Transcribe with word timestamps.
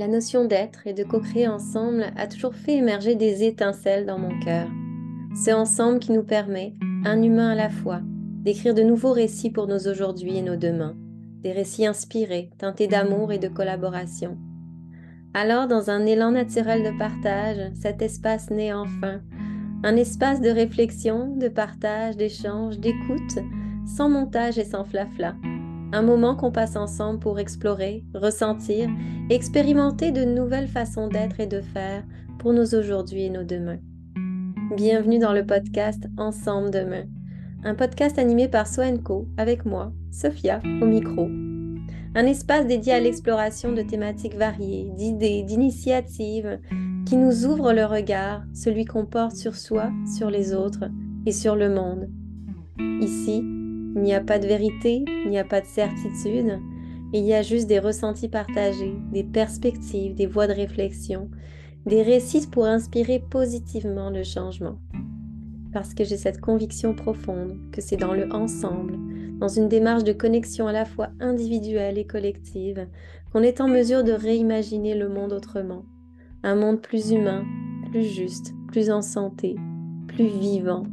la 0.00 0.08
notion 0.08 0.46
d'être 0.46 0.86
et 0.86 0.94
de 0.94 1.04
co-créer 1.04 1.46
ensemble 1.46 2.06
a 2.16 2.26
toujours 2.26 2.54
fait 2.54 2.76
émerger 2.76 3.16
des 3.16 3.44
étincelles 3.44 4.06
dans 4.06 4.18
mon 4.18 4.40
cœur. 4.40 4.66
C'est 5.34 5.52
ensemble 5.52 5.98
qui 5.98 6.12
nous 6.12 6.22
permet, 6.22 6.74
un 7.04 7.22
humain 7.22 7.50
à 7.50 7.54
la 7.54 7.68
fois, 7.68 8.00
d'écrire 8.42 8.72
de 8.72 8.82
nouveaux 8.82 9.12
récits 9.12 9.50
pour 9.50 9.66
nos 9.66 9.88
aujourd'hui 9.88 10.38
et 10.38 10.42
nos 10.42 10.56
demain, 10.56 10.96
des 11.42 11.52
récits 11.52 11.84
inspirés, 11.84 12.48
teintés 12.56 12.86
d'amour 12.86 13.30
et 13.30 13.36
de 13.36 13.48
collaboration. 13.48 14.38
Alors, 15.34 15.68
dans 15.68 15.90
un 15.90 16.06
élan 16.06 16.30
naturel 16.30 16.82
de 16.82 16.98
partage, 16.98 17.70
cet 17.74 18.00
espace 18.00 18.48
naît 18.48 18.72
enfin, 18.72 19.20
un 19.84 19.96
espace 19.96 20.40
de 20.40 20.48
réflexion, 20.48 21.36
de 21.36 21.48
partage, 21.48 22.16
d'échange, 22.16 22.78
d'écoute, 22.78 23.38
sans 23.84 24.08
montage 24.08 24.58
et 24.58 24.64
sans 24.64 24.84
flafla. 24.86 25.34
Un 25.92 26.02
moment 26.02 26.36
qu'on 26.36 26.52
passe 26.52 26.76
ensemble 26.76 27.18
pour 27.18 27.40
explorer, 27.40 28.04
ressentir, 28.14 28.88
expérimenter 29.28 30.12
de 30.12 30.22
nouvelles 30.22 30.68
façons 30.68 31.08
d'être 31.08 31.40
et 31.40 31.48
de 31.48 31.60
faire 31.60 32.04
pour 32.38 32.52
nos 32.52 32.76
aujourd'hui 32.76 33.24
et 33.24 33.30
nos 33.30 33.42
demain. 33.42 33.78
Bienvenue 34.76 35.18
dans 35.18 35.32
le 35.32 35.44
podcast 35.44 36.06
Ensemble 36.16 36.70
demain, 36.70 37.06
un 37.64 37.74
podcast 37.74 38.20
animé 38.20 38.46
par 38.46 38.68
Soenco 38.68 39.26
avec 39.36 39.64
moi, 39.64 39.92
Sophia, 40.12 40.60
au 40.80 40.86
micro. 40.86 41.26
Un 42.14 42.26
espace 42.26 42.68
dédié 42.68 42.92
à 42.92 43.00
l'exploration 43.00 43.72
de 43.72 43.82
thématiques 43.82 44.36
variées, 44.36 44.92
d'idées, 44.96 45.42
d'initiatives 45.42 46.60
qui 47.04 47.16
nous 47.16 47.46
ouvrent 47.46 47.72
le 47.72 47.84
regard, 47.84 48.44
celui 48.54 48.84
qu'on 48.84 49.06
porte 49.06 49.34
sur 49.34 49.56
soi, 49.56 49.90
sur 50.16 50.30
les 50.30 50.54
autres 50.54 50.84
et 51.26 51.32
sur 51.32 51.56
le 51.56 51.68
monde. 51.68 52.08
Ici, 53.00 53.42
il 53.94 54.02
n'y 54.02 54.14
a 54.14 54.20
pas 54.20 54.38
de 54.38 54.46
vérité, 54.46 55.04
il 55.24 55.30
n'y 55.30 55.38
a 55.38 55.44
pas 55.44 55.60
de 55.60 55.66
certitude, 55.66 56.58
il 57.12 57.24
y 57.24 57.34
a 57.34 57.42
juste 57.42 57.66
des 57.66 57.80
ressentis 57.80 58.28
partagés, 58.28 58.94
des 59.12 59.24
perspectives, 59.24 60.14
des 60.14 60.26
voies 60.26 60.46
de 60.46 60.52
réflexion, 60.52 61.28
des 61.86 62.02
récits 62.02 62.46
pour 62.46 62.66
inspirer 62.66 63.18
positivement 63.30 64.10
le 64.10 64.22
changement. 64.22 64.78
Parce 65.72 65.94
que 65.94 66.04
j'ai 66.04 66.16
cette 66.16 66.40
conviction 66.40 66.94
profonde 66.94 67.58
que 67.72 67.80
c'est 67.80 67.96
dans 67.96 68.14
le 68.14 68.32
ensemble, 68.32 68.96
dans 69.38 69.48
une 69.48 69.68
démarche 69.68 70.04
de 70.04 70.12
connexion 70.12 70.66
à 70.68 70.72
la 70.72 70.84
fois 70.84 71.08
individuelle 71.20 71.98
et 71.98 72.06
collective, 72.06 72.86
qu'on 73.32 73.42
est 73.42 73.60
en 73.60 73.68
mesure 73.68 74.04
de 74.04 74.12
réimaginer 74.12 74.94
le 74.94 75.08
monde 75.08 75.32
autrement. 75.32 75.84
Un 76.42 76.54
monde 76.54 76.80
plus 76.80 77.10
humain, 77.10 77.44
plus 77.90 78.04
juste, 78.04 78.52
plus 78.68 78.90
en 78.90 79.02
santé, 79.02 79.56
plus 80.08 80.26
vivant, 80.26 80.84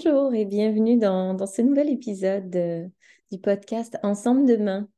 Bonjour 0.00 0.32
et 0.32 0.44
bienvenue 0.44 0.96
dans, 0.96 1.44
ce 1.44 1.60
nouvel 1.60 1.90
épisode 1.90 2.92
du 3.32 3.38
podcast 3.40 3.98
Ensemble 4.04 4.46
demain. 4.46 4.88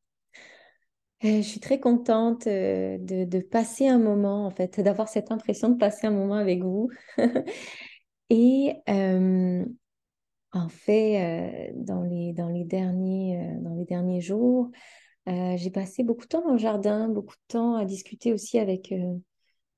Euh, 1.24 1.38
je 1.38 1.40
suis 1.40 1.58
très 1.58 1.80
contente 1.80 2.46
euh, 2.46 2.98
de, 3.00 3.40
passer 3.40 3.88
un 3.88 3.98
moment, 3.98 4.44
en 4.44 4.50
fait, 4.50 4.78
d'avoir 4.82 5.08
cette 5.08 5.32
impression 5.32 5.70
de 5.70 5.78
passer 5.78 6.06
un 6.06 6.10
moment 6.10 6.34
avec 6.34 6.62
vous. 6.62 6.90
et 8.28 8.74
euh, 8.90 9.64
en 10.52 10.68
fait, 10.68 11.72
dans 11.76 12.02
les, 12.02 12.34
dans 12.34 12.50
les, 12.50 12.64
derniers, 12.64 13.56
dans 13.62 13.74
les 13.76 13.86
derniers 13.86 14.20
jours, 14.20 14.70
j'ai 15.26 15.70
passé 15.70 16.04
beaucoup 16.04 16.24
de 16.24 16.28
temps 16.28 16.44
dans 16.44 16.52
le 16.52 16.58
jardin, 16.58 17.08
beaucoup 17.08 17.36
de 17.36 17.54
temps 17.54 17.74
à 17.74 17.86
discuter 17.86 18.34
aussi 18.34 18.58
avec 18.58 18.92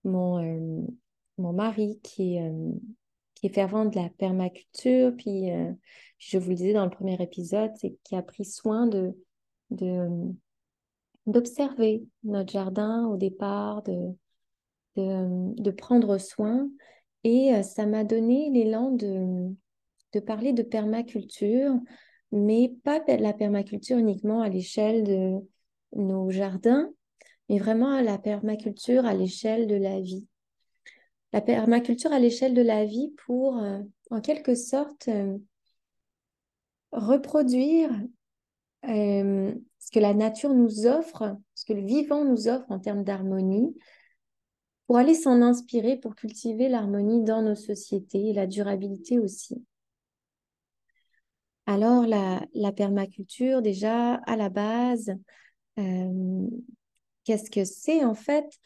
mon, 0.03 0.85
mon 1.39 1.53
mari 1.53 2.01
qui 2.03 2.39
est 2.39 2.53
qui 3.43 3.49
fervent 3.49 3.91
de 3.91 3.97
la 3.97 4.09
permaculture, 4.09 5.09
euh, 5.09 5.11
puis 5.11 5.51
je 6.19 6.39
vous 6.39 6.51
le 6.51 6.55
disais 6.55 6.73
dans 6.73 6.85
le 6.85 6.91
premier 6.91 7.21
épisode, 7.21 7.73
c'est 7.75 7.97
qui 8.05 8.15
a 8.15 8.23
pris 8.23 8.45
soin 8.45 8.87
de, 8.87 9.13
d'observer 11.27 12.05
notre 12.23 12.53
jardin 12.53 13.07
au 13.07 13.17
départ, 13.17 13.83
de, 13.83 14.15
de, 14.97 15.71
prendre 15.73 16.19
soin. 16.19 16.69
Et 17.25 17.53
euh, 17.53 17.63
ça 17.63 17.85
m'a 17.85 18.05
donné 18.05 18.49
l'élan 18.51 18.93
de, 18.93 19.53
de 20.13 20.21
parler 20.21 20.53
de 20.53 20.63
permaculture, 20.63 21.75
mais 22.31 22.73
pas 22.85 23.01
la 23.09 23.33
permaculture 23.33 23.99
uniquement 23.99 24.41
à 24.41 24.49
l'échelle 24.49 25.03
de 25.03 25.39
nos 25.97 26.31
jardins, 26.31 26.89
mais 27.49 27.59
vraiment 27.59 27.93
à 27.93 28.03
la 28.03 28.19
permaculture 28.19 29.05
à 29.05 29.15
l'échelle 29.15 29.67
de 29.67 29.75
la 29.77 30.01
vie 30.01 30.27
la 31.33 31.41
permaculture 31.41 32.13
à 32.13 32.19
l'échelle 32.19 32.55
de 32.55 32.63
la 32.63 32.85
vie 32.85 33.15
pour, 33.25 33.59
euh, 33.59 33.81
en 34.11 34.21
quelque 34.21 34.55
sorte, 34.55 35.09
euh, 35.09 35.39
reproduire 36.93 37.91
euh, 38.89 39.55
ce 39.79 39.91
que 39.91 39.99
la 39.99 40.15
nature 40.15 40.55
nous 40.55 40.87
offre, 40.87 41.37
ce 41.55 41.65
que 41.65 41.73
le 41.73 41.85
vivant 41.85 42.25
nous 42.25 42.49
offre 42.49 42.71
en 42.71 42.79
termes 42.79 43.05
d'harmonie, 43.05 43.75
pour 44.87 44.99
aller 44.99 45.15
s'en 45.15 45.41
inspirer, 45.41 45.97
pour 45.97 46.15
cultiver 46.15 46.69
l'harmonie 46.69 47.25
dans 47.25 47.41
nos 47.41 47.55
sociétés 47.55 48.29
et 48.29 48.33
la 48.35 48.47
durabilité 48.47 49.19
aussi. 49.19 49.65
Alors, 51.65 52.07
la, 52.07 52.45
la 52.53 52.73
permaculture, 52.73 53.63
déjà, 53.63 54.15
à 54.15 54.37
la 54.37 54.51
base, 54.51 55.17
qu'est-ce 57.25 57.51
que 57.51 57.65
c'est 57.65 58.05
en 58.05 58.15
fait? 58.15 58.59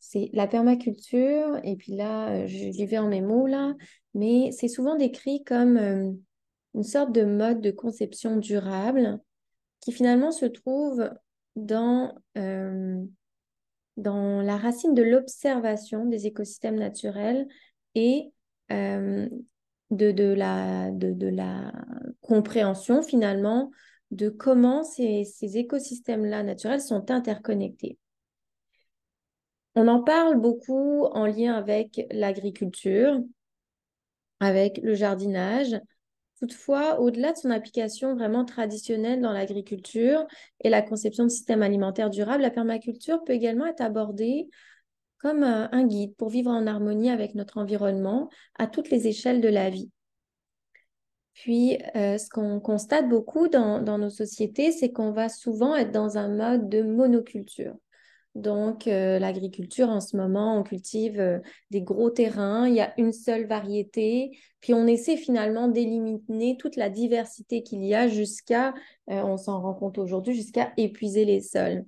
C'est 0.00 0.30
la 0.32 0.46
permaculture, 0.46 1.60
et 1.62 1.76
puis 1.76 1.94
là, 1.94 2.30
euh, 2.30 2.46
j'y 2.46 2.86
vais 2.86 2.98
en 2.98 3.08
mes 3.08 3.20
mots 3.20 3.46
mais 4.14 4.50
c'est 4.50 4.66
souvent 4.66 4.96
décrit 4.96 5.44
comme 5.44 5.76
euh, 5.76 6.10
une 6.74 6.82
sorte 6.82 7.12
de 7.12 7.24
mode 7.24 7.60
de 7.60 7.70
conception 7.70 8.38
durable 8.38 9.20
qui 9.80 9.92
finalement 9.92 10.32
se 10.32 10.46
trouve 10.46 11.08
dans, 11.54 12.14
euh, 12.38 13.04
la 13.96 14.56
racine 14.56 14.94
de 14.94 15.02
l'observation 15.02 16.06
des 16.06 16.26
écosystèmes 16.26 16.78
naturels 16.78 17.46
et 17.94 18.32
de, 18.70 20.34
la, 20.34 20.90
de, 20.90 21.26
la 21.28 21.72
compréhension 22.20 23.02
finalement 23.02 23.70
de 24.10 24.28
comment 24.28 24.84
ces 24.84 25.26
écosystèmes-là 25.42 26.42
naturels 26.42 26.80
sont 26.80 27.10
interconnectés. 27.10 27.98
On 29.80 29.88
en 29.88 30.02
parle 30.02 30.38
beaucoup 30.38 31.06
en 31.06 31.24
lien 31.24 31.54
avec 31.54 32.06
l'agriculture, 32.10 33.18
avec 34.38 34.78
le 34.82 34.94
jardinage. 34.94 35.74
Toutefois, 36.38 37.00
au-delà 37.00 37.32
de 37.32 37.38
son 37.38 37.50
application 37.50 38.14
vraiment 38.14 38.44
traditionnelle 38.44 39.22
dans 39.22 39.32
l'agriculture 39.32 40.26
et 40.60 40.68
la 40.68 40.82
conception 40.82 41.24
de 41.24 41.30
systèmes 41.30 41.62
alimentaires 41.62 42.10
durables, 42.10 42.42
la 42.42 42.50
permaculture 42.50 43.24
peut 43.24 43.32
également 43.32 43.64
être 43.64 43.80
abordée 43.80 44.50
comme 45.16 45.44
euh, 45.44 45.66
un 45.72 45.86
guide 45.86 46.14
pour 46.16 46.28
vivre 46.28 46.50
en 46.50 46.66
harmonie 46.66 47.08
avec 47.08 47.34
notre 47.34 47.56
environnement 47.56 48.28
à 48.58 48.66
toutes 48.66 48.90
les 48.90 49.06
échelles 49.06 49.40
de 49.40 49.48
la 49.48 49.70
vie. 49.70 49.90
Puis, 51.32 51.78
euh, 51.96 52.18
ce 52.18 52.28
qu'on 52.28 52.60
constate 52.60 53.08
beaucoup 53.08 53.48
dans 53.48 53.80
nos 53.80 54.10
sociétés, 54.10 54.72
c'est 54.72 54.92
qu'on 54.92 55.12
va 55.12 55.30
souvent 55.30 55.74
être 55.74 55.90
dans 55.90 56.18
un 56.18 56.28
mode 56.28 56.68
de 56.68 56.82
monoculture. 56.82 57.76
Donc, 58.36 58.86
euh, 58.86 59.18
l'agriculture, 59.18 59.88
en 59.88 60.00
ce 60.00 60.16
moment, 60.16 60.56
on 60.56 60.62
cultive 60.62 61.18
euh, 61.18 61.40
des 61.70 61.82
gros 61.82 62.10
terrains, 62.10 62.68
il 62.68 62.74
y 62.74 62.80
a 62.80 62.94
une 62.96 63.12
seule 63.12 63.46
variété, 63.46 64.38
puis 64.60 64.72
on 64.72 64.86
essaie 64.86 65.16
finalement 65.16 65.66
d'éliminer 65.66 66.56
toute 66.56 66.76
la 66.76 66.90
diversité 66.90 67.64
qu'il 67.64 67.84
y 67.84 67.94
a 67.94 68.06
jusqu'à, 68.06 68.68
euh, 69.10 69.22
on 69.22 69.36
s'en 69.36 69.60
rend 69.60 69.74
compte 69.74 69.98
aujourd'hui, 69.98 70.34
jusqu'à 70.34 70.72
épuiser 70.76 71.24
les 71.24 71.40
sols. 71.40 71.84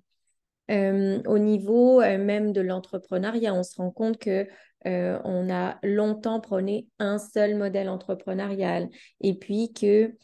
au 0.69 1.39
niveau 1.39 2.01
même 2.01 2.53
de 2.53 2.61
l'entrepreneuriat, 2.63 3.55
on 3.55 3.63
se 3.63 3.77
rend 3.77 3.91
compte 3.91 4.19
que 4.19 4.47
on 4.85 5.51
a 5.51 5.79
longtemps 5.83 6.41
prôné 6.41 6.89
un 6.99 7.19
seul 7.19 7.57
modèle 7.57 7.91
entrepreneurial. 7.91 8.89
Et 9.21 9.35
puis 9.35 9.73
que 9.75 10.15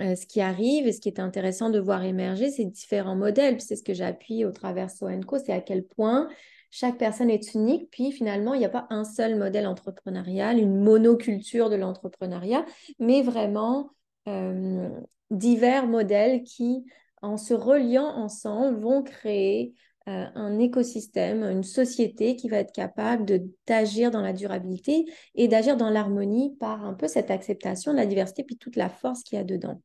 euh, 0.00 0.14
ce 0.14 0.26
qui 0.26 0.40
arrive 0.40 0.86
et 0.86 0.92
ce 0.92 1.00
qui 1.00 1.08
est 1.08 1.20
intéressant 1.20 1.70
de 1.70 1.78
voir 1.78 2.04
émerger, 2.04 2.50
c'est 2.50 2.64
différents 2.64 3.16
modèles. 3.16 3.60
C'est 3.60 3.76
ce 3.76 3.82
que 3.82 3.94
j'appuie 3.94 4.44
au 4.44 4.52
travers 4.52 4.90
Soenco, 4.90 5.38
c'est 5.38 5.52
à 5.52 5.60
quel 5.60 5.84
point 5.84 6.28
chaque 6.70 6.98
personne 6.98 7.30
est 7.30 7.54
unique. 7.54 7.90
Puis 7.90 8.12
finalement, 8.12 8.54
il 8.54 8.58
n'y 8.58 8.64
a 8.64 8.70
pas 8.70 8.86
un 8.90 9.04
seul 9.04 9.36
modèle 9.36 9.66
entrepreneurial, 9.66 10.58
une 10.58 10.80
monoculture 10.80 11.70
de 11.70 11.76
l'entrepreneuriat, 11.76 12.64
mais 12.98 13.22
vraiment 13.22 13.90
euh, 14.28 14.88
divers 15.30 15.86
modèles 15.86 16.42
qui, 16.42 16.84
en 17.22 17.36
se 17.36 17.54
reliant 17.54 18.08
ensemble, 18.08 18.78
vont 18.78 19.02
créer 19.02 19.74
euh, 20.08 20.26
un 20.34 20.58
écosystème, 20.58 21.42
une 21.42 21.64
société 21.64 22.34
qui 22.34 22.48
va 22.48 22.58
être 22.58 22.72
capable 22.72 23.26
d'agir 23.66 24.10
dans 24.10 24.22
la 24.22 24.32
durabilité 24.32 25.04
et 25.34 25.48
d'agir 25.48 25.76
dans 25.76 25.90
l'harmonie 25.90 26.56
par 26.58 26.84
un 26.84 26.94
peu 26.94 27.08
cette 27.08 27.30
acceptation 27.30 27.92
de 27.92 27.98
la 27.98 28.06
diversité 28.06 28.42
puis 28.42 28.56
toute 28.56 28.76
la 28.76 28.88
force 28.88 29.22
qu'il 29.22 29.36
y 29.36 29.40
a 29.40 29.44
dedans. 29.44 29.82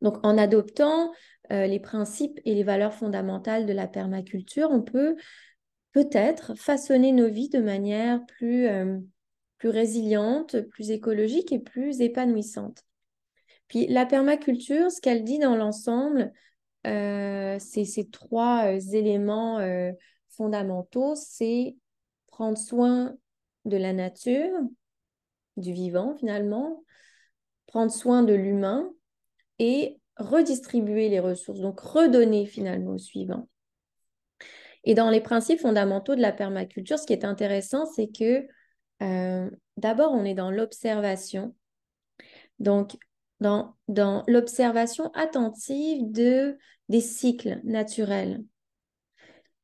Donc, 0.00 0.18
en 0.24 0.38
adoptant 0.38 1.12
euh, 1.50 1.66
les 1.66 1.80
principes 1.80 2.40
et 2.44 2.54
les 2.54 2.62
valeurs 2.62 2.94
fondamentales 2.94 3.66
de 3.66 3.72
la 3.72 3.86
permaculture, 3.86 4.70
on 4.70 4.82
peut 4.82 5.16
peut-être 5.92 6.54
façonner 6.54 7.12
nos 7.12 7.28
vies 7.28 7.48
de 7.48 7.60
manière 7.60 8.24
plus, 8.26 8.66
euh, 8.66 8.98
plus 9.58 9.68
résiliente, 9.68 10.60
plus 10.70 10.90
écologique 10.90 11.52
et 11.52 11.58
plus 11.58 12.00
épanouissante. 12.00 12.84
Puis 13.68 13.86
la 13.86 14.06
permaculture, 14.06 14.90
ce 14.90 15.00
qu'elle 15.00 15.24
dit 15.24 15.38
dans 15.38 15.56
l'ensemble, 15.56 16.32
euh, 16.86 17.58
c'est 17.58 17.84
ces 17.84 18.08
trois 18.08 18.72
éléments 18.92 19.60
fondamentaux, 20.30 21.14
c'est 21.14 21.76
prendre 22.28 22.58
soin 22.58 23.14
de 23.64 23.76
la 23.76 23.92
nature, 23.92 24.58
du 25.56 25.72
vivant 25.72 26.16
finalement, 26.18 26.82
prendre 27.66 27.92
soin 27.92 28.22
de 28.22 28.34
l'humain 28.34 28.90
et 29.62 30.00
redistribuer 30.16 31.08
les 31.08 31.20
ressources, 31.20 31.60
donc 31.60 31.78
redonner 31.78 32.46
finalement 32.46 32.94
au 32.94 32.98
suivant. 32.98 33.48
Et 34.82 34.94
dans 34.94 35.08
les 35.08 35.20
principes 35.20 35.60
fondamentaux 35.60 36.16
de 36.16 36.20
la 36.20 36.32
permaculture, 36.32 36.98
ce 36.98 37.06
qui 37.06 37.12
est 37.12 37.24
intéressant, 37.24 37.86
c'est 37.86 38.08
que 38.08 38.44
euh, 39.02 39.48
d'abord, 39.76 40.10
on 40.10 40.24
est 40.24 40.34
dans 40.34 40.50
l'observation. 40.50 41.54
Donc, 42.58 42.96
dans, 43.38 43.76
dans 43.86 44.24
l'observation 44.26 45.12
attentive 45.14 46.10
de, 46.10 46.58
des 46.88 47.00
cycles 47.00 47.60
naturels. 47.62 48.42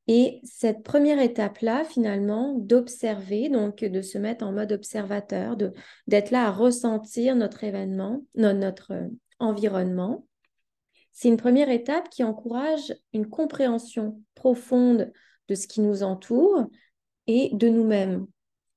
Et 0.07 0.41
cette 0.45 0.85
première 0.85 1.21
étape-là, 1.21 1.85
finalement, 1.85 2.55
d'observer, 2.55 3.49
donc 3.49 3.85
de 3.85 4.01
se 4.01 4.17
mettre 4.17 4.47
en 4.47 4.53
mode 4.53 4.71
observateur, 4.71 5.57
d'être 6.07 6.31
là 6.31 6.47
à 6.47 6.53
ressentir 6.53 7.35
notre 7.35 7.65
événement, 7.65 8.23
notre 8.37 8.93
euh, 8.93 9.09
environnement, 9.39 10.27
c'est 11.13 11.29
une 11.29 11.37
première 11.37 11.71
étape 11.71 12.11
qui 12.11 12.23
encourage 12.23 12.95
une 13.13 13.29
compréhension 13.29 14.23
profonde 14.35 15.13
de 15.49 15.55
ce 15.55 15.67
qui 15.67 15.81
nous 15.81 16.03
entoure 16.03 16.67
et 17.27 17.51
de 17.53 17.69
nous-mêmes. 17.69 18.27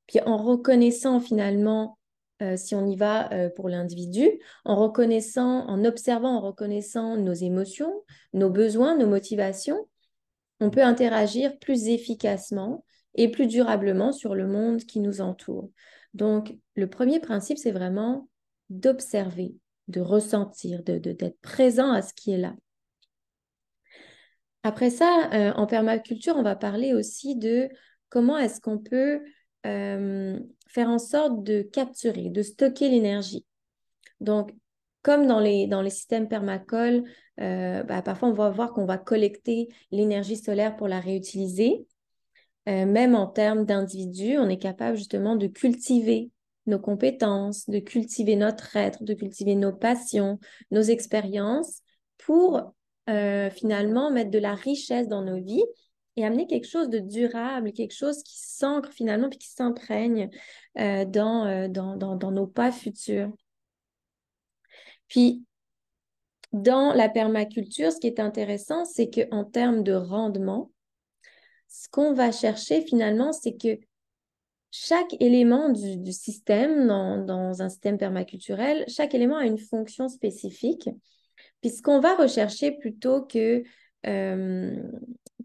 Puis 0.08 0.20
en 0.22 0.38
reconnaissant 0.38 1.20
finalement, 1.20 2.00
euh, 2.42 2.58
si 2.58 2.74
on 2.74 2.88
y 2.88 2.96
va 2.96 3.32
euh, 3.32 3.50
pour 3.50 3.70
l'individu, 3.70 4.28
en 4.66 4.76
reconnaissant, 4.76 5.68
en 5.68 5.86
observant, 5.86 6.38
en 6.38 6.42
reconnaissant 6.42 7.16
nos 7.16 7.34
émotions, 7.34 7.94
nos 8.34 8.50
besoins, 8.50 8.98
nos 8.98 9.08
motivations, 9.08 9.88
on 10.60 10.70
peut 10.70 10.84
interagir 10.84 11.58
plus 11.60 11.88
efficacement 11.88 12.84
et 13.16 13.30
plus 13.30 13.48
durablement 13.48 14.12
sur 14.12 14.36
le 14.36 14.48
monde 14.48 14.82
qui 14.82 15.00
nous 15.00 15.22
entoure. 15.22 15.70
Donc, 16.14 16.58
le 16.76 16.90
premier 16.90 17.20
principe, 17.20 17.58
c'est 17.58 17.72
vraiment 17.72 18.28
d'observer, 18.70 19.54
de 19.92 20.02
ressentir, 20.02 20.84
d'être 20.84 21.04
de, 21.04 21.12
d'être 21.12 21.40
présent 21.42 21.92
à 21.92 22.02
ce 22.02 22.14
qui 22.14 22.32
est 22.32 22.38
là. 22.38 22.56
Après 24.64 24.90
ça, 24.92 25.30
euh, 25.34 25.52
en 25.54 25.66
permaculture, 25.66 26.36
on 26.38 26.44
va 26.44 26.56
parler 26.56 26.94
aussi 26.94 27.36
de 27.36 27.70
comment 28.10 28.38
est-ce 28.38 28.62
qu'on 28.62 28.78
peut 28.78 29.22
euh, 29.66 30.40
faire 30.68 30.90
en 30.90 31.00
sorte 31.00 31.44
de 31.44 31.62
capturer, 31.64 32.30
de 32.30 32.44
stocker 32.44 32.90
l'énergie. 32.90 33.46
Donc, 34.20 34.52
comme 35.02 35.26
dans 35.26 35.40
les, 35.40 35.66
dans 35.66 35.82
les 35.82 35.90
systèmes 35.90 36.28
permacoles, 36.28 37.04
euh, 37.40 37.82
bah, 37.84 38.04
parfois 38.04 38.30
on 38.30 38.34
va 38.34 38.52
voir 38.52 38.72
qu'on 38.72 38.86
va 38.86 39.00
collecter 39.00 39.70
l'énergie 39.90 40.36
solaire 40.36 40.76
pour 40.76 40.88
la 40.88 41.00
réutiliser. 41.00 41.88
Même 42.68 43.16
en 43.16 43.26
termes 43.26 43.66
d'individus, 43.66 44.38
on 44.38 44.48
est 44.48 44.60
capable 44.60 44.96
justement 44.96 45.36
de 45.36 45.48
cultiver 45.48 46.30
nos 46.68 46.80
compétences, 46.80 47.70
de 47.70 47.80
cultiver 47.80 48.36
notre 48.36 48.76
être, 48.76 49.04
de 49.04 49.14
cultiver 49.14 49.56
nos 49.56 49.74
passions, 49.74 50.40
nos 50.70 50.82
expériences 50.82 51.82
pour 52.18 52.74
euh, 53.10 53.50
finalement 53.50 54.12
mettre 54.12 54.32
de 54.32 54.40
la 54.40 54.56
richesse 54.56 55.08
dans 55.08 55.24
nos 55.24 55.42
vies 55.42 55.66
et 56.18 56.26
amener 56.26 56.46
quelque 56.46 56.68
chose 56.68 56.90
de 56.90 57.00
durable, 57.00 57.74
quelque 57.74 57.96
chose 57.96 58.22
qui 58.24 58.38
s'ancre 58.38 58.92
finalement 58.92 59.30
puis 59.30 59.40
qui 59.40 59.50
s'imprègne 59.50 60.30
dans, 60.76 61.70
dans, 61.70 61.96
dans 61.96 62.32
nos 62.32 62.48
pas 62.48 62.72
futurs. 62.72 63.32
Puis, 65.08 65.46
dans 66.54 66.94
la 66.94 67.10
permaculture, 67.10 67.92
ce 67.92 68.00
qui 68.00 68.08
est 68.08 68.20
intéressant, 68.20 68.86
c'est 68.86 69.10
qu'en 69.10 69.46
termes 69.46 69.84
de 69.84 69.94
rendement, 69.94 70.72
ce 71.68 71.88
qu'on 71.90 72.14
va 72.14 72.32
chercher 72.32 72.82
finalement, 72.82 73.32
c'est 73.32 73.56
que 73.56 73.80
chaque 74.72 75.16
élément 75.20 75.70
du, 75.70 76.12
système, 76.12 76.88
dans, 76.88 77.62
un 77.62 77.70
système 77.70 77.98
permaculturel, 77.98 78.86
chaque 78.88 79.14
élément 79.14 79.38
a 79.38 79.46
une 79.46 79.58
fonction 79.58 80.08
spécifique. 80.08 80.90
Puis 81.62 81.72
ce 81.72 81.82
qu'on 81.82 82.00
va 82.00 82.16
rechercher 82.16 82.72
plutôt 82.72 83.22
que, 83.22 83.64
euh, 84.08 84.76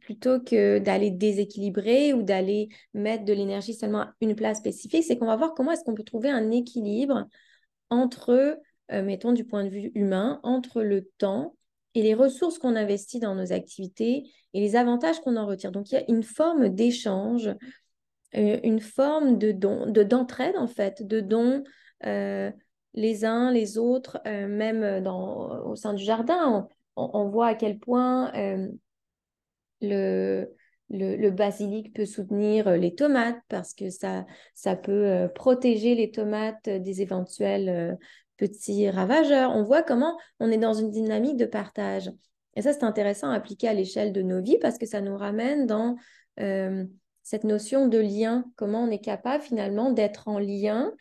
plutôt 0.00 0.40
que 0.40 0.78
d'aller 0.78 1.11
déséquilibrer 1.11 2.12
ou 2.14 2.23
d'aller 2.23 2.69
mettre 2.94 3.25
de 3.25 3.32
l'énergie 3.32 3.75
seulement 3.75 4.02
à 4.02 4.14
une 4.20 4.37
place 4.37 4.58
spécifique, 4.58 5.05
c'est 5.05 5.19
qu'on 5.19 5.26
va 5.26 5.37
voir 5.37 5.55
comment 5.55 5.73
est-ce 5.73 5.84
qu'on 5.84 5.94
peut 5.94 6.05
trouver 6.05 6.31
un 6.31 6.50
équilibre 6.50 7.26
entre 7.90 8.58
euh, 8.93 9.02
mettons 9.02 9.32
du 9.32 9.44
point 9.44 9.64
de 9.64 9.69
vue 9.69 9.90
humain, 9.94 10.40
entre 10.43 10.82
le 10.82 11.08
temps 11.19 11.56
et 11.94 12.02
les 12.02 12.14
ressources 12.14 12.58
qu'on 12.58 12.76
investit 12.76 13.19
dans 13.19 13.34
nos 13.34 13.52
activités 13.52 14.31
et 14.55 14.61
les 14.61 14.76
avantages 14.76 15.20
qu'on 15.20 15.37
en 15.37 15.46
retire. 15.46 15.73
Donc, 15.73 15.90
il 15.90 15.94
y 15.94 15.99
a 15.99 16.05
une 16.08 16.23
forme 16.23 16.69
d'échange, 16.69 17.50
une 18.37 18.81
forme 18.81 19.38
de 19.38 19.53
don, 19.53 19.87
de 19.87 20.03
d'entraide 20.03 20.56
en 20.56 20.67
fait, 20.67 21.03
de 21.03 21.21
dons 21.21 21.65
euh, 22.05 22.50
les 22.94 23.25
uns 23.25 23.50
les 23.50 23.79
autres, 23.79 24.19
même 24.25 25.03
dans, 25.03 25.65
au 25.67 25.77
sein 25.77 25.94
du 25.94 26.05
jardin. 26.05 26.69
On, 26.97 27.29
voit 27.29 27.49
à 27.49 27.55
quel 27.55 27.79
point 27.79 28.33
le, 29.83 30.47
le, 30.88 31.31
basilic 31.31 31.93
peut 31.93 32.06
soutenir 32.06 32.71
les 32.71 32.94
tomates 32.94 33.38
parce 33.49 33.75
que 33.75 33.91
ça, 33.91 34.25
ça 34.55 34.77
peut 34.77 35.29
protéger 35.35 35.94
les 35.94 36.11
tomates 36.11 36.71
des 36.71 37.03
éventuels 37.03 37.99
petits 38.37 38.88
ravageurs. 38.88 39.50
On 39.55 39.62
voit 39.62 39.83
comment 39.83 40.17
on 40.41 40.50
est 40.50 40.59
dans 40.59 40.75
une 40.75 40.91
dynamique 40.91 41.37
de 41.37 41.47
partage. 41.47 42.11
Et 42.55 42.62
ça, 42.62 42.73
c'est 42.73 42.85
intéressant 42.85 43.31
à 43.31 43.35
appliquer 43.35 43.69
à 43.69 43.75
l'échelle 43.75 44.12
de 44.12 44.23
nos 44.23 44.41
vies 44.41 44.59
parce 44.59 44.79
que 44.79 44.87
ça 44.87 45.00
nous 45.00 45.17
ramène 45.17 45.67
dans 45.67 45.97
euh, 46.41 46.85
cette 47.26 47.43
notion 47.43 47.88
de 47.88 47.99
lien, 47.99 48.44
comment 48.55 48.84
on 48.84 48.90
est 48.90 49.00
capable 49.00 49.43
finalement 49.43 49.90
d'être 49.90 50.28
en 50.28 50.38
lien 50.38 50.93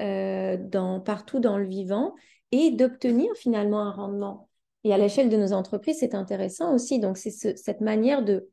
euh, 0.00 0.56
partout 1.04 1.40
dans 1.40 1.58
le 1.58 1.66
vivant 1.66 2.14
et 2.52 2.70
d'obtenir 2.70 3.30
finalement 3.36 3.80
un 3.80 3.90
rendement. 3.90 4.48
Et 4.84 4.94
à 4.94 4.96
l'échelle 4.96 5.28
de 5.28 5.36
nos 5.36 5.52
entreprises, 5.52 5.98
c'est 6.00 6.14
intéressant 6.14 6.74
aussi. 6.74 7.00
Donc, 7.00 7.18
c'est 7.18 7.30
cette 7.30 7.82
manière 7.82 8.24
de, 8.24 8.48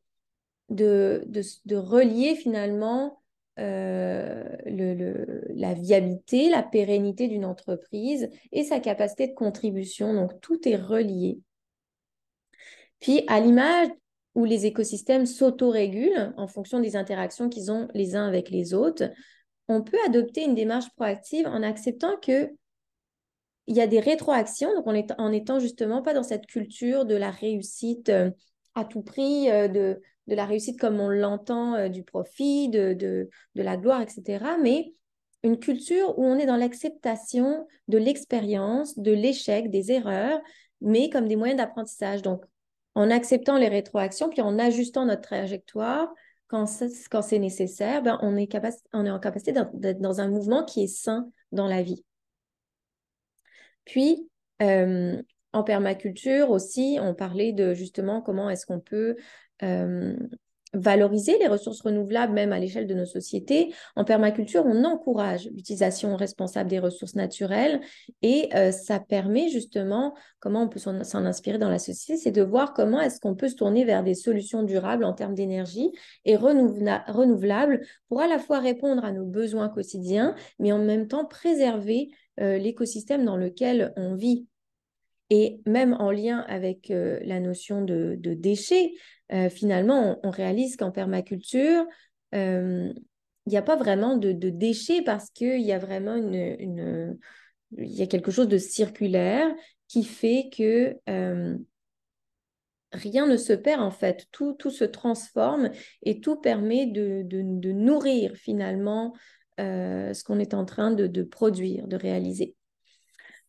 relier 0.69 2.35
finalement 2.35 3.21
euh, 3.59 4.43
la 4.65 5.73
viabilité, 5.73 6.49
la 6.49 6.63
pérennité 6.63 7.29
d'une 7.29 7.45
entreprise 7.45 8.29
et 8.51 8.65
sa 8.65 8.81
capacité 8.81 9.27
de 9.27 9.35
contribution. 9.35 10.13
Donc, 10.13 10.41
tout 10.41 10.67
est 10.67 10.75
relié. 10.75 11.39
Puis, 12.99 13.23
à 13.29 13.39
l'image 13.39 13.87
où 14.35 14.45
les 14.45 14.65
écosystèmes 14.65 15.25
s'autorégulent 15.25 16.33
en 16.37 16.47
fonction 16.47 16.79
des 16.79 16.95
interactions 16.95 17.49
qu'ils 17.49 17.71
ont 17.71 17.87
les 17.93 18.15
uns 18.15 18.27
avec 18.27 18.49
les 18.49 18.73
autres, 18.73 19.09
on 19.67 19.81
peut 19.81 19.97
adopter 20.05 20.43
une 20.43 20.55
démarche 20.55 20.89
proactive 20.95 21.47
en 21.47 21.63
acceptant 21.63 22.17
que 22.17 22.49
il 23.67 23.75
y 23.75 23.81
a 23.81 23.87
des 23.87 23.99
rétroactions, 23.99 24.73
donc 24.73 24.87
en, 24.87 25.23
en 25.23 25.31
étant 25.31 25.59
justement 25.59 26.01
pas 26.01 26.13
dans 26.13 26.23
cette 26.23 26.45
culture 26.45 27.05
de 27.05 27.15
la 27.15 27.31
réussite 27.31 28.09
euh, 28.09 28.31
à 28.75 28.85
tout 28.85 29.01
prix, 29.01 29.49
euh, 29.49 29.67
de, 29.67 30.01
de 30.27 30.35
la 30.35 30.45
réussite 30.45 30.79
comme 30.79 30.99
on 30.99 31.09
l'entend, 31.09 31.75
euh, 31.75 31.87
du 31.87 32.03
profit, 32.03 32.69
de, 32.69 32.93
de, 32.93 33.29
la 33.55 33.77
gloire, 33.77 34.01
etc. 34.01 34.43
Mais 34.61 34.93
une 35.43 35.59
culture 35.59 36.17
où 36.17 36.25
on 36.25 36.37
est 36.37 36.45
dans 36.45 36.57
l'acceptation 36.57 37.67
de 37.87 37.97
l'expérience, 37.97 38.97
de 38.97 39.11
l'échec, 39.11 39.69
des 39.69 39.91
erreurs, 39.91 40.39
mais 40.81 41.09
comme 41.09 41.27
des 41.27 41.35
moyens 41.35 41.59
d'apprentissage. 41.59 42.21
Donc, 42.21 42.43
en 42.95 43.09
acceptant 43.09 43.57
les 43.57 43.67
rétroactions, 43.67 44.29
puis 44.29 44.41
en 44.41 44.59
ajustant 44.59 45.05
notre 45.05 45.21
trajectoire, 45.21 46.13
quand 46.47 46.65
c'est 46.65 47.39
nécessaire, 47.39 48.03
ben 48.03 48.19
on, 48.21 48.35
est 48.35 48.53
on 48.91 49.05
est 49.05 49.09
en 49.09 49.19
capacité 49.19 49.53
d'être 49.73 50.01
dans 50.01 50.19
un 50.19 50.27
mouvement 50.27 50.65
qui 50.65 50.83
est 50.83 50.87
sain 50.87 51.29
dans 51.53 51.67
la 51.67 51.81
vie. 51.81 52.03
Puis, 53.85 54.29
en 54.59 55.63
permaculture 55.63 56.49
aussi, 56.49 56.97
on 57.01 57.15
parlait 57.15 57.53
de 57.53 57.73
justement 57.73 58.21
comment 58.21 58.49
est-ce 58.49 58.65
qu'on 58.65 58.81
peut 58.81 59.15
valoriser 60.73 61.37
les 61.39 61.47
ressources 61.47 61.81
renouvelables, 61.81 62.33
même 62.33 62.53
à 62.53 62.59
l'échelle 62.59 62.87
de 62.87 62.93
nos 62.93 63.05
sociétés. 63.05 63.73
En 63.95 64.05
permaculture, 64.05 64.63
on 64.65 64.83
encourage 64.85 65.49
l'utilisation 65.53 66.15
responsable 66.15 66.69
des 66.69 66.79
ressources 66.79 67.15
naturelles 67.15 67.81
et 68.21 68.49
euh, 68.55 68.71
ça 68.71 68.99
permet 68.99 69.49
justement, 69.49 70.13
comment 70.39 70.63
on 70.63 70.69
peut 70.69 70.79
s'en 70.79 71.25
inspirer 71.25 71.57
dans 71.57 71.69
la 71.69 71.79
société, 71.79 72.17
c'est 72.17 72.31
de 72.31 72.41
voir 72.41 72.73
comment 72.73 73.01
est-ce 73.01 73.19
qu'on 73.19 73.35
peut 73.35 73.49
se 73.49 73.55
tourner 73.55 73.83
vers 73.83 74.03
des 74.03 74.15
solutions 74.15 74.63
durables 74.63 75.03
en 75.03 75.13
termes 75.13 75.35
d'énergie 75.35 75.91
et 76.25 76.35
renouvelables 76.35 77.81
pour 78.07 78.21
à 78.21 78.27
la 78.27 78.39
fois 78.39 78.59
répondre 78.59 79.03
à 79.03 79.11
nos 79.11 79.25
besoins 79.25 79.69
quotidiens, 79.69 80.35
mais 80.59 80.71
en 80.71 80.79
même 80.79 81.07
temps 81.07 81.25
préserver 81.25 82.09
euh, 82.39 82.57
l'écosystème 82.57 83.25
dans 83.25 83.37
lequel 83.37 83.93
on 83.97 84.15
vit. 84.15 84.47
Et 85.33 85.61
même 85.65 85.95
en 85.97 86.11
lien 86.11 86.39
avec 86.49 86.89
la 86.89 87.39
notion 87.39 87.81
de, 87.81 88.15
déchets, 88.21 88.91
euh, 89.31 89.49
finalement, 89.49 90.19
on, 90.23 90.29
réalise 90.29 90.75
qu'en 90.75 90.91
permaculture, 90.91 91.85
euh, 92.35 92.93
il 93.45 93.49
n'y 93.49 93.57
a 93.57 93.61
pas 93.61 93.77
vraiment 93.77 94.17
de, 94.17 94.31
déchets 94.49 95.01
parce 95.01 95.29
qu'il 95.29 95.61
y 95.61 95.71
a 95.71 95.79
vraiment 95.79 96.15
une, 96.15 97.17
y 97.77 98.01
a 98.01 98.07
quelque 98.07 98.31
chose 98.31 98.49
de 98.49 98.57
circulaire 98.57 99.49
qui 99.87 100.03
fait 100.03 100.49
que 100.55 100.97
euh, 101.09 101.57
rien 102.91 103.25
ne 103.25 103.37
se 103.37 103.53
perd 103.53 103.81
en 103.81 103.91
fait, 103.91 104.27
tout, 104.31 104.53
tout 104.53 104.69
se 104.69 104.83
transforme 104.83 105.71
et 106.03 106.19
tout 106.19 106.35
permet 106.35 106.87
de, 106.87 107.23
nourrir 107.71 108.35
finalement 108.35 109.13
euh, 109.59 110.13
ce 110.13 110.23
qu'on 110.23 110.39
est 110.39 110.53
en 110.53 110.65
train 110.65 110.91
de, 110.91 111.23
produire, 111.23 111.87
de 111.87 111.95
réaliser. 111.95 112.55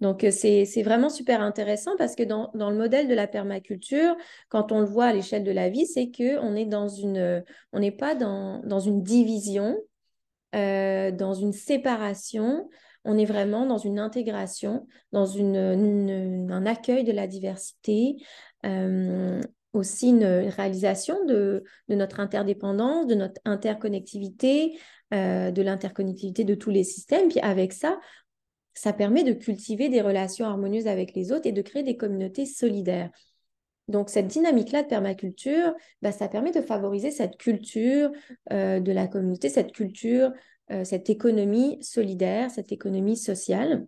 Donc, 0.03 0.25
euh, 0.25 0.33
c'est 0.33 0.83
vraiment 0.83 1.11
super 1.11 1.41
intéressant 1.41 1.93
parce 1.97 2.17
que 2.17 2.25
dans, 2.25 2.51
le 2.55 2.77
modèle 2.77 3.07
de 3.07 3.15
la 3.15 3.29
permaculture, 3.29 4.17
quand 4.49 4.73
on 4.73 4.81
le 4.81 4.87
voit 4.87 5.05
à 5.07 5.13
l'échelle 5.13 5.45
de 5.45 5.53
la 5.53 5.69
vie, 5.69 5.87
c'est 5.87 6.11
qu'on 6.11 6.53
dans 6.67 6.89
on 7.73 7.79
n'est 7.79 7.93
pas 7.93 8.17
dans, 8.17 8.59
dans, 8.65 8.81
une 8.81 9.05
division, 9.05 9.77
euh, 10.57 11.13
dans 11.13 11.35
une 11.35 11.53
séparation, 11.53 12.69
on 13.05 13.17
est 13.17 13.25
vraiment 13.25 13.65
dans 13.65 13.79
une 13.79 14.01
intégration, 14.01 14.89
dans 15.13 15.27
une, 15.27 16.51
un 16.51 16.67
accueil 16.67 17.05
de 17.05 17.13
la 17.13 17.29
diversité, 17.29 18.17
euh, 18.67 19.41
aussi 19.73 20.09
une 20.09 20.25
réalisation 20.25 21.25
de, 21.27 21.63
de, 21.89 21.95
notre 21.95 22.19
interdépendance, 22.19 23.07
de 23.07 23.15
notre 23.15 23.41
interconnectivité, 23.45 24.77
de 25.13 25.61
l'interconnectivité 25.63 26.43
de 26.45 26.55
tous 26.55 26.71
les 26.71 26.85
systèmes. 26.85 27.29
Puis 27.29 27.41
avec 27.41 27.75
ça, 27.75 27.99
ça 28.75 28.93
permet 28.93 29.25
de 29.25 29.33
cultiver 29.33 29.89
des 29.89 30.01
relations 30.01 30.47
harmonieuses 30.47 30.87
avec 30.87 31.15
les 31.15 31.33
autres 31.33 31.47
et 31.47 31.53
de 31.53 31.63
créer 31.63 31.83
des 31.83 31.97
communautés 31.97 32.47
solidaires. 32.47 33.11
Donc, 33.89 34.11
cette 34.11 34.29
dynamique-là 34.29 34.85
de 34.85 34.89
permaculture, 34.89 35.75
bah, 36.01 36.13
ça 36.13 36.29
permet 36.29 36.53
de 36.53 36.61
favoriser 36.61 37.11
cette 37.11 37.37
culture 37.37 38.11
euh, 38.53 38.81
de 38.81 38.93
la 38.93 39.09
communauté, 39.09 39.49
cette 39.49 39.73
culture, 39.73 40.33
euh, 40.71 40.85
cette 40.85 41.11
économie 41.11 41.83
solidaire, 41.83 42.51
cette 42.51 42.73
économie 42.73 43.17
sociale. 43.17 43.87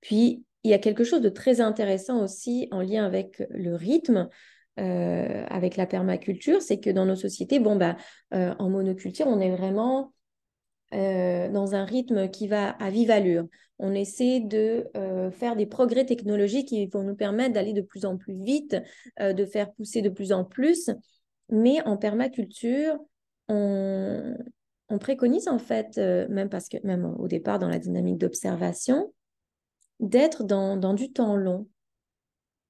Puis, 0.00 0.44
il 0.64 0.70
y 0.70 0.74
a 0.74 0.78
quelque 0.78 1.04
chose 1.04 1.20
de 1.20 1.28
très 1.28 1.60
intéressant 1.60 2.22
aussi 2.22 2.68
en 2.70 2.80
lien 2.80 3.04
avec 3.04 3.42
le 3.50 3.74
rythme, 3.74 4.28
euh, 4.78 5.44
avec 5.48 5.76
la 5.76 5.86
permaculture, 5.86 6.62
c'est 6.62 6.80
que 6.80 6.90
dans 6.90 7.04
nos 7.04 7.16
sociétés, 7.16 7.60
bon, 7.60 7.76
bah, 7.76 7.96
en 8.32 8.70
monoculture, 8.70 9.26
on 9.26 9.40
est 9.40 9.54
vraiment 9.54 10.12
euh, 10.92 11.48
dans 11.50 11.76
un 11.76 11.84
rythme 11.84 12.28
qui 12.30 12.48
va 12.48 12.70
à 12.70 12.90
vive 12.90 13.12
allure. 13.12 13.46
On 13.78 13.94
essaie 13.94 14.40
de 14.40 14.88
euh, 14.96 15.30
faire 15.30 15.54
des 15.54 15.66
progrès 15.66 16.04
technologiques 16.04 16.68
qui 16.68 16.84
vont 16.86 17.04
nous 17.04 17.14
permettre 17.14 17.54
d'aller 17.54 17.72
de 17.72 17.80
plus 17.80 18.04
en 18.04 18.16
plus 18.16 18.34
vite, 18.34 18.76
euh, 19.20 19.32
de 19.32 19.44
faire 19.44 19.72
pousser 19.72 20.02
de 20.02 20.08
plus 20.08 20.32
en 20.32 20.44
plus. 20.44 20.90
Mais 21.48 21.80
en 21.86 21.96
permaculture, 21.96 22.98
on, 23.48 24.36
préconise 24.98 25.46
en 25.46 25.60
fait, 25.60 25.96
même 25.96 26.48
parce 26.48 26.68
que 26.68 26.76
même 26.84 27.04
au 27.04 27.28
départ 27.28 27.60
dans 27.60 27.68
la 27.68 27.78
dynamique 27.78 28.18
d'observation, 28.18 29.12
d'être 30.00 30.42
dans, 30.42 30.76
dans, 30.76 30.94
du 30.94 31.12
temps 31.12 31.36
long, 31.36 31.68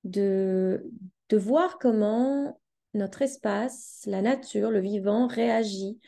de, 0.05 0.85
de 1.31 1.37
voir 1.39 1.79
comment 1.79 2.61
notre 2.93 3.23
espace, 3.23 4.03
la 4.07 4.21
nature, 4.21 4.71
le 4.71 4.81
vivant 4.81 5.27
réagit. 5.27 5.99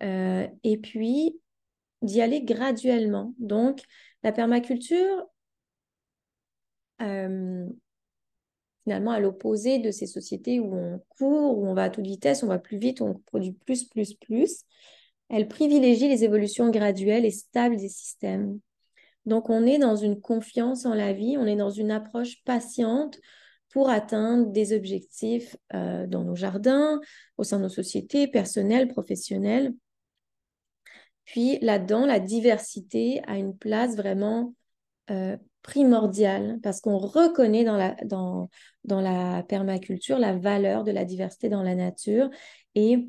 et 0.00 0.78
puis 0.80 1.40
d'y 2.02 2.20
aller 2.20 2.42
graduellement. 2.42 3.34
Donc, 3.38 3.82
la 4.22 4.32
permaculture, 4.32 5.26
euh, 7.02 7.66
finalement, 8.84 9.10
à 9.10 9.20
l'opposé 9.20 9.78
de 9.78 9.90
ces 9.90 10.06
sociétés 10.06 10.60
où 10.60 10.74
on 10.74 11.02
court, 11.18 11.58
où 11.58 11.66
on 11.66 11.74
va 11.74 11.84
à 11.84 11.90
toute 11.90 12.06
vitesse, 12.06 12.42
on 12.42 12.48
va 12.48 12.58
plus 12.58 12.78
vite, 12.78 13.00
on 13.00 13.14
produit 13.14 13.52
plus, 13.52 13.84
plus, 13.84 14.14
plus, 14.14 14.64
elle 15.28 15.48
privilégie 15.48 16.08
les 16.08 16.24
évolutions 16.24 16.70
graduelles 16.70 17.24
et 17.24 17.30
stables 17.30 17.76
des 17.76 17.88
systèmes. 17.88 18.60
Donc, 19.24 19.50
on 19.50 19.66
est 19.66 19.78
dans 19.78 19.96
une 19.96 20.20
confiance 20.20 20.86
en 20.86 20.94
la 20.94 21.12
vie, 21.12 21.36
on 21.36 21.46
est 21.46 21.56
dans 21.56 21.70
une 21.70 21.90
approche 21.90 22.42
patiente 22.44 23.18
pour 23.70 23.90
atteindre 23.90 24.52
des 24.52 24.74
objectifs 24.74 25.56
euh, 25.74 26.06
dans 26.06 26.22
nos 26.22 26.36
jardins, 26.36 27.00
au 27.36 27.44
sein 27.44 27.58
de 27.58 27.64
nos 27.64 27.68
sociétés, 27.68 28.28
personnelles, 28.28 28.88
professionnelles. 28.88 29.74
Puis 31.26 31.58
là-dedans, 31.60 32.06
la 32.06 32.20
diversité 32.20 33.20
a 33.26 33.36
une 33.36 33.56
place 33.56 33.96
vraiment 33.96 34.54
euh, 35.10 35.36
primordiale 35.62 36.58
parce 36.62 36.80
qu'on 36.80 36.98
reconnaît 36.98 37.64
dans 37.64 37.76
la, 37.76 37.96
dans, 38.04 38.48
dans 38.84 39.00
la 39.00 39.42
permaculture 39.42 40.18
la 40.18 40.36
valeur 40.36 40.84
de 40.84 40.92
la 40.92 41.04
diversité 41.04 41.48
dans 41.48 41.62
la 41.62 41.74
nature 41.74 42.30
et, 42.76 43.06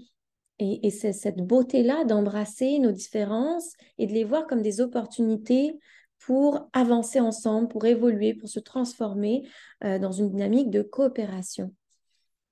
et, 0.59 0.89
c'est 0.89 1.13
cette 1.13 1.38
beauté-là 1.38 2.03
d'embrasser 2.03 2.79
nos 2.79 2.91
différences 2.91 3.74
et 4.00 4.07
de 4.07 4.13
les 4.13 4.24
voir 4.24 4.47
comme 4.47 4.63
des 4.63 4.81
opportunités 4.81 5.77
pour 6.19 6.67
avancer 6.74 7.19
ensemble, 7.19 7.67
pour 7.67 7.86
évoluer, 7.86 8.33
pour 8.33 8.50
se 8.50 8.59
transformer 8.59 9.47
euh, 9.83 10.00
dans 10.00 10.12
une 10.12 10.29
dynamique 10.29 10.71
de 10.71 10.81
coopération. 10.81 11.74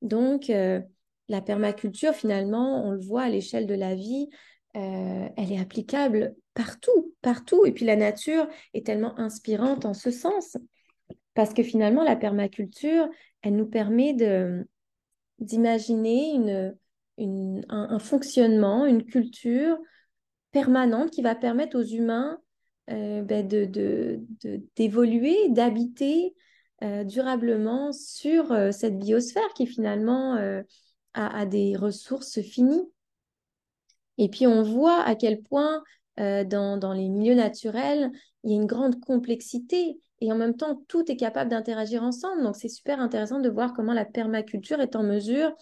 Donc, 0.04 0.52
euh, 0.52 0.82
la 1.30 1.42
permaculture, 1.42 2.14
finalement, 2.14 2.86
on 2.86 2.92
le 2.92 3.00
voit 3.00 3.24
à 3.24 3.30
l'échelle 3.30 3.66
de 3.66 3.74
la 3.74 3.96
vie, 3.96 4.30
euh, 4.76 5.30
elle 5.38 5.52
est 5.52 5.60
applicable 5.60 6.36
partout, 6.54 7.14
partout. 7.22 7.66
Et 7.66 7.72
puis 7.72 7.86
la 7.86 7.96
nature 7.96 8.48
est 8.74 8.86
tellement 8.86 9.18
inspirante 9.20 9.86
en 9.86 9.94
ce 9.94 10.12
sens, 10.12 10.58
parce 11.34 11.54
que 11.54 11.64
finalement, 11.64 12.04
la 12.04 12.16
permaculture, 12.16 13.08
elle 13.42 13.56
nous 13.56 13.68
permet 13.68 14.16
d'imaginer 15.40 16.34
une, 17.18 17.66
un, 17.70 18.00
fonctionnement, 18.00 18.86
une 18.86 19.04
culture 19.04 19.78
permanente 20.52 21.12
qui 21.12 21.22
va 21.22 21.36
permettre 21.36 21.78
aux 21.78 21.84
humains 21.84 22.40
euh, 22.90 23.22
ben 23.22 23.48
de, 23.48 24.22
d'évoluer, 24.76 25.50
d'habiter 25.50 26.36
euh, 26.84 27.04
durablement 27.04 27.92
sur 27.92 28.56
cette 28.72 28.98
biosphère 28.98 29.54
qui 29.56 29.68
finalement 29.68 30.38
a, 31.14 31.46
des 31.46 31.76
ressources 31.76 32.42
finies. 32.42 32.90
Et 34.18 34.30
puis 34.30 34.48
on 34.48 34.64
voit 34.64 35.02
à 35.02 35.16
quel 35.16 35.42
point 35.42 35.84
euh, 36.20 36.44
dans, 36.44 36.94
les 36.94 37.10
milieux 37.10 37.36
naturels, 37.36 38.12
il 38.44 38.52
y 38.52 38.54
a 38.54 38.58
une 38.58 38.68
grande 38.68 39.00
complexité 39.00 40.00
et 40.22 40.32
en 40.32 40.36
même 40.36 40.56
temps, 40.56 40.82
tout 40.88 41.12
est 41.12 41.18
capable 41.18 41.50
d'interagir 41.50 42.04
ensemble. 42.04 42.42
Donc 42.44 42.56
c'est 42.56 42.70
super 42.70 43.00
intéressant 43.00 43.40
de 43.40 43.50
voir 43.50 43.74
comment 43.74 43.94
la 43.94 44.06
permaculture 44.06 44.80
est 44.80 44.96
en 44.96 45.04
mesure 45.04 45.54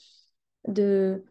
de 0.68 1.24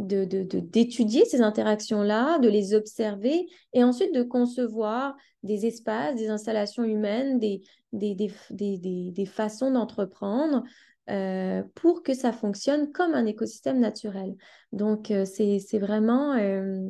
d'étudier 0.00 1.24
ces 1.24 1.40
interactions-là, 1.40 2.38
de 2.38 2.48
les 2.48 2.74
observer 2.74 3.46
et 3.72 3.84
ensuite 3.84 4.14
de 4.14 4.22
concevoir 4.22 5.16
des 5.42 5.66
espaces, 5.66 6.16
des 6.16 6.28
installations 6.28 6.84
humaines, 6.84 7.38
des, 7.38 7.62
des, 7.92 8.14
des 8.50 9.26
façons 9.26 9.70
d'entreprendre 9.70 10.64
euh, 11.10 11.64
pour 11.74 12.04
que 12.04 12.14
ça 12.14 12.30
fonctionne 12.30 12.92
comme 12.92 13.14
un 13.14 13.26
écosystème 13.26 13.80
naturel. 13.80 14.36
Donc, 14.70 15.10
euh, 15.10 15.24
c'est 15.24 15.78
vraiment, 15.78 16.34
euh, 16.34 16.88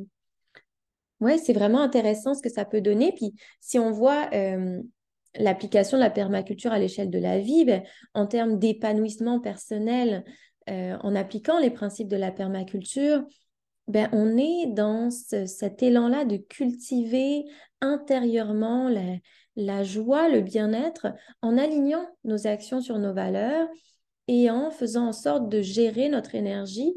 c'est 1.39 1.55
vraiment 1.55 1.81
intéressant 1.81 2.35
ce 2.35 2.43
que 2.43 2.51
ça 2.51 2.67
peut 2.67 2.83
donner. 2.83 3.13
Puis, 3.13 3.35
si 3.61 3.79
on 3.79 3.91
voit 3.93 4.29
l'application 5.37 5.97
de 5.97 6.03
la 6.03 6.11
permaculture 6.11 6.73
à 6.73 6.79
l'échelle 6.79 7.09
de 7.09 7.19
la 7.19 7.39
vie, 7.39 7.65
ben, 7.65 7.83
en 8.13 8.27
termes 8.27 8.59
d'épanouissement 8.59 9.41
personnel, 9.41 10.25
en 10.71 11.17
appliquant 11.17 11.59
les 11.59 11.71
principes 11.71 12.09
de 12.09 12.17
la 12.17 12.31
permaculture, 12.31 13.25
ben, 13.91 14.09
on 14.13 14.37
est 14.37 14.67
dans 14.69 15.11
cet 15.11 15.83
élan-là 15.83 16.25
de 16.25 16.37
cultiver 16.37 17.45
intérieurement 17.81 18.89
la, 19.57 19.83
joie, 19.83 20.29
le 20.29 20.43
bien-être, 20.43 21.09
en 21.43 21.59
alignant 21.59 22.07
nos 22.23 22.47
actions 22.47 22.81
sur 22.81 22.99
nos 23.01 23.13
valeurs 23.13 23.67
et 24.29 24.49
en 24.49 24.71
faisant 24.71 25.09
en 25.09 25.13
sorte 25.13 25.49
de 25.49 25.61
gérer 25.61 26.09
notre 26.09 26.37
énergie 26.37 26.95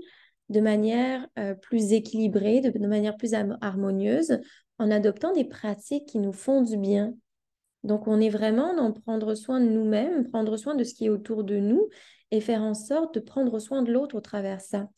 de 0.49 0.59
manière 0.59 1.27
euh, 1.39 1.55
plus 1.55 1.93
équilibrée, 1.93 2.61
de, 2.61 2.87
manière 2.87 3.17
plus 3.17 3.33
harmonieuse, 3.33 4.39
en 4.77 4.91
adoptant 4.91 5.33
des 5.33 5.45
pratiques 5.45 6.05
qui 6.07 6.19
nous 6.19 6.33
font 6.33 6.61
du 6.61 6.77
bien. 6.77 7.15
Donc, 7.83 8.07
on 8.07 8.21
est 8.21 8.29
vraiment 8.29 8.75
dans 8.75 8.91
prendre 8.91 9.33
soin 9.33 9.59
de 9.59 9.67
nous-mêmes, 9.67 10.29
prendre 10.29 10.57
soin 10.57 10.75
de 10.75 10.83
ce 10.83 10.93
qui 10.93 11.05
est 11.05 11.09
autour 11.09 11.43
de 11.43 11.57
nous 11.57 11.89
et 12.33 12.41
faire 12.41 12.63
en 12.63 12.73
sorte 12.73 13.13
de 13.13 13.19
prendre 13.19 13.59
soin 13.59 13.83
de 13.83 13.93
l'autre 13.93 14.15
au 14.15 14.21
travers 14.21 14.59
ça. 14.59 14.89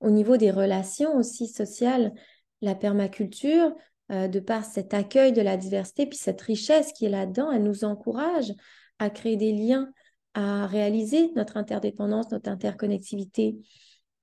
Au 0.00 0.08
niveau 0.08 0.38
des 0.38 0.50
relations 0.50 1.14
aussi 1.16 1.46
sociales, 1.46 2.14
la 2.62 2.74
permaculture, 2.74 3.74
euh, 4.10 4.26
de 4.26 4.40
par 4.40 4.64
cet 4.64 4.94
accueil 4.94 5.34
de 5.34 5.42
la 5.42 5.58
diversité, 5.58 6.06
puis 6.06 6.16
cette 6.16 6.40
richesse 6.40 6.94
qui 6.94 7.04
est 7.04 7.10
là-dedans, 7.10 7.52
elle 7.52 7.62
nous 7.62 7.84
encourage 7.84 8.54
à 8.98 9.10
créer 9.10 9.36
des 9.36 9.52
liens 9.52 9.92
à 10.32 10.66
réaliser 10.66 11.30
notre 11.36 11.58
interdépendance, 11.58 12.30
notre 12.30 12.48
interconnectivité 12.48 13.58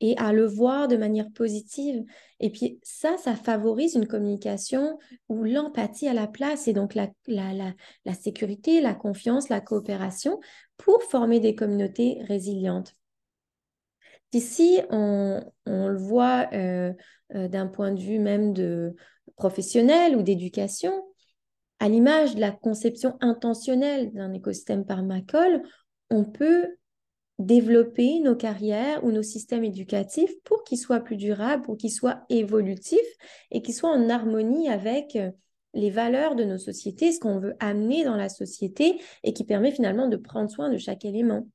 et 0.01 0.17
à 0.17 0.33
le 0.33 0.45
voir 0.45 0.87
de 0.87 0.97
manière 0.97 1.29
positive. 1.31 2.03
Et 2.39 2.49
puis 2.49 2.79
ça, 2.83 3.17
ça 3.17 3.35
favorise 3.35 3.95
une 3.95 4.07
communication 4.07 4.97
où 5.27 5.43
l'empathie 5.43 6.07
a 6.07 6.13
la 6.13 6.27
place 6.27 6.67
et 6.67 6.73
donc 6.73 6.95
la, 6.95 7.09
la, 7.27 7.53
la, 7.53 7.73
la, 8.05 8.13
sécurité, 8.13 8.81
la 8.81 8.95
confiance, 8.95 9.49
la 9.49 9.61
coopération 9.61 10.39
pour 10.77 11.03
former 11.03 11.39
des 11.39 11.55
communautés 11.55 12.19
résilientes. 12.27 12.95
Ici, 14.31 14.79
on, 14.91 15.41
le 15.65 15.97
voit 15.97 16.47
euh, 16.53 16.93
euh, 17.35 17.47
d'un 17.47 17.67
point 17.67 17.91
de 17.91 17.99
vue 17.99 18.19
même 18.19 18.53
de 18.53 18.95
professionnel 19.35 20.15
ou 20.15 20.21
d'éducation, 20.21 20.93
à 21.79 21.89
l'image 21.89 22.35
de 22.35 22.41
la 22.41 22.51
conception 22.51 23.17
intentionnelle 23.21 24.11
d'un 24.13 24.33
écosystème 24.33 24.85
permacole, 24.85 25.63
on 26.09 26.25
peut 26.25 26.77
développer 27.39 28.19
nos 28.19 28.35
carrières 28.35 29.03
ou 29.03 29.11
nos 29.11 29.23
systèmes 29.23 29.63
éducatifs 29.63 30.33
pour 30.43 30.63
qu'ils 30.63 30.77
soient 30.77 30.99
plus 30.99 31.15
durables, 31.15 31.63
pour 31.63 31.77
qu'ils 31.77 31.91
soient 31.91 32.25
évolutifs 32.29 32.99
et 33.49 33.61
qu'ils 33.61 33.73
soient 33.73 33.91
en 33.91 34.09
harmonie 34.09 34.69
avec 34.69 35.15
euh, 35.15 35.31
les 35.73 35.89
valeurs 35.89 36.35
de 36.35 36.43
nos 36.43 36.57
sociétés, 36.57 37.11
ce 37.11 37.19
qu'on 37.19 37.39
veut 37.39 37.55
amener 37.59 38.03
dans 38.03 38.17
la 38.17 38.29
société 38.29 38.99
et 39.23 39.33
qui 39.33 39.45
permet 39.45 39.71
finalement 39.71 40.07
de 40.07 40.17
prendre 40.17 40.49
soin 40.49 40.69
de 40.69 40.77
chaque 40.77 41.05
élément. 41.05 41.47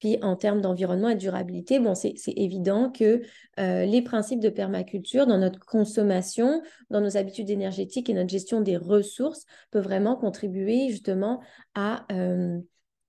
Puis 0.00 0.18
en 0.22 0.34
termes 0.34 0.60
d'environnement 0.60 1.08
et 1.08 1.14
de 1.14 1.20
durabilité, 1.20 1.78
bon, 1.78 1.94
c'est 1.94 2.16
évident 2.26 2.90
que 2.90 3.22
euh, 3.60 3.86
les 3.86 4.02
principes 4.02 4.40
de 4.40 4.48
permaculture 4.48 5.26
dans 5.26 5.38
notre 5.38 5.60
consommation, 5.60 6.60
dans 6.90 7.00
nos 7.00 7.16
habitudes 7.16 7.48
énergétiques 7.48 8.10
et 8.10 8.14
notre 8.14 8.30
gestion 8.30 8.60
des 8.60 8.76
ressources 8.76 9.44
peuvent 9.70 9.84
vraiment 9.84 10.16
contribuer 10.16 10.88
justement 10.90 11.40
à, 11.74 12.04
euh, 12.12 12.58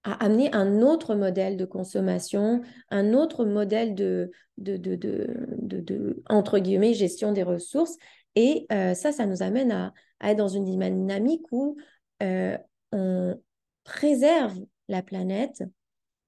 à 0.06 0.14
amener 0.24 0.50
un 0.54 0.82
autre 0.82 1.16
modèle 1.16 1.58
de 1.58 1.66
consommation, 1.66 2.62
un 2.90 3.14
autre 3.14 3.44
modèle 3.44 3.94
de, 3.94 4.32
de, 4.58 4.78
de, 4.78 4.96
de, 4.96 6.24
entre 6.30 6.60
guillemets, 6.60 6.94
gestion 6.94 7.34
des 7.34 7.44
ressources. 7.44 7.98
Et 8.36 8.66
euh, 8.72 8.94
ça, 8.94 9.12
ça 9.12 9.26
nous 9.26 9.44
amène 9.44 9.72
à, 9.74 9.94
être 10.22 10.38
dans 10.38 10.48
une 10.48 10.64
dynamique 10.64 11.46
où 11.52 11.76
on 12.22 13.40
préserve 13.84 14.58
la 14.88 15.02
planète, 15.02 15.64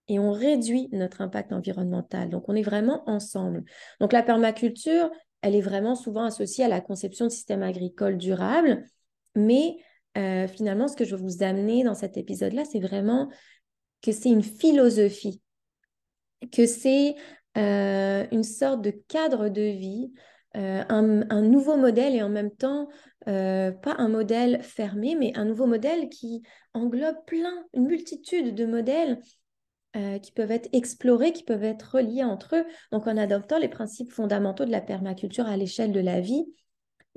et 0.08 0.20
on 0.20 0.32
réduit 0.32 0.90
notre 0.92 1.22
impact 1.22 1.52
environnemental. 1.52 2.30
Donc, 2.30 2.46
on 2.48 2.56
est 2.56 2.62
vraiment 2.62 3.04
ensemble. 3.10 3.64
Donc, 4.00 4.14
la 4.14 4.24
permaculture, 4.24 5.10
elle 5.42 5.56
est 5.56 5.62
vraiment 5.62 5.96
souvent 5.96 6.24
associée 6.24 6.64
à 6.64 6.70
la 6.70 6.82
conception 6.82 7.26
de 7.26 7.32
systèmes 7.32 7.64
agricoles 7.64 8.18
durables, 8.18 8.84
mais 9.36 9.78
euh, 10.18 10.48
finalement, 10.48 10.88
ce 10.88 10.96
que 10.96 11.06
je 11.06 11.16
veux 11.16 11.22
vous 11.22 11.44
amener 11.44 11.84
dans 11.84 11.94
cet 11.94 12.18
épisode-là, 12.18 12.64
c'est 12.66 12.80
vraiment 12.80 13.30
que 14.02 14.12
c'est 14.12 14.30
une 14.30 14.44
philosophie, 14.44 15.42
que 16.52 16.66
c'est 16.66 17.16
euh, 17.58 18.26
une 18.32 18.44
sorte 18.44 18.82
de 18.82 18.92
cadre 18.92 19.50
de 19.50 19.62
vie, 19.62 20.14
euh, 20.56 20.84
un, 20.90 21.42
nouveau 21.42 21.78
modèle 21.78 22.16
et 22.16 22.24
en 22.24 22.30
même 22.30 22.52
temps, 22.52 22.88
pas 23.26 23.96
un 23.98 24.08
modèle 24.08 24.64
fermé, 24.64 25.16
mais 25.16 25.38
un 25.38 25.44
nouveau 25.44 25.66
modèle 25.66 26.08
qui 26.08 26.44
englobe 26.74 27.26
plein, 27.26 27.66
une 27.74 27.88
multitude 27.88 28.56
de 28.56 28.66
modèles 28.66 29.20
euh, 29.98 30.20
qui 30.20 30.32
peuvent 30.32 30.52
être 30.52 30.70
explorés, 30.74 31.32
qui 31.32 31.44
peuvent 31.44 31.64
être 31.64 31.96
reliés 31.96 32.24
entre 32.24 32.58
eux. 32.58 32.66
Donc, 32.92 33.08
en 33.08 33.18
adoptant 33.18 33.58
les 33.58 33.70
principes 33.70 34.12
fondamentaux 34.12 34.66
de 34.66 34.70
la 34.70 34.82
permaculture 34.82 35.48
à 35.48 35.58
l'échelle 35.58 35.92
de 35.92 36.00
la 36.00 36.20
vie, 36.20 36.46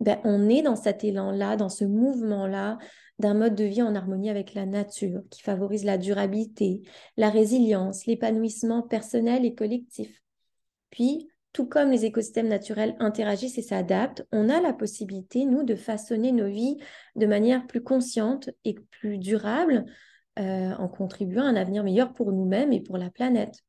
ben, 0.01 0.19
on 0.25 0.49
est 0.49 0.63
dans 0.63 0.77
cet 0.77 1.05
élan-là, 1.05 1.57
dans 1.57 1.69
ce 1.69 1.85
mouvement-là 1.85 2.79
d'un 3.19 3.35
mode 3.35 3.55
de 3.55 3.65
vie 3.65 3.83
en 3.83 3.95
harmonie 3.95 4.31
avec 4.31 4.55
la 4.55 4.65
nature, 4.65 5.21
qui 5.31 5.43
favorise 5.43 5.85
la 5.85 5.99
durabilité, 5.99 6.81
la 7.19 7.29
résilience, 7.29 8.07
l'épanouissement 8.07 8.83
personnel 8.83 9.45
et 9.45 9.55
collectif. 9.55 10.23
Puis, 10.91 11.29
tout 11.53 11.67
comme 11.67 11.91
les 11.91 12.05
écosystèmes 12.05 12.49
naturels 12.49 12.97
interagissent 12.99 13.59
et 13.59 13.63
s'adaptent, 13.63 14.27
on 14.33 14.49
a 14.49 14.61
la 14.61 14.73
possibilité, 14.73 15.45
nous, 15.45 15.65
de 15.65 15.75
façonner 15.75 16.33
nos 16.33 16.49
vies 16.49 16.79
de 17.17 17.27
manière 17.27 17.67
plus 17.67 17.83
consciente 17.83 18.51
et 18.65 18.75
plus 18.91 19.19
durable 19.19 19.85
euh, 20.39 20.73
en 20.73 20.89
contribuant 20.89 21.45
à 21.45 21.49
un 21.49 21.57
avenir 21.57 21.85
meilleur 21.85 22.15
pour 22.15 22.33
nous-mêmes 22.33 22.73
et 22.73 22.81
pour 22.81 22.97
la 22.97 23.11
planète. 23.11 23.65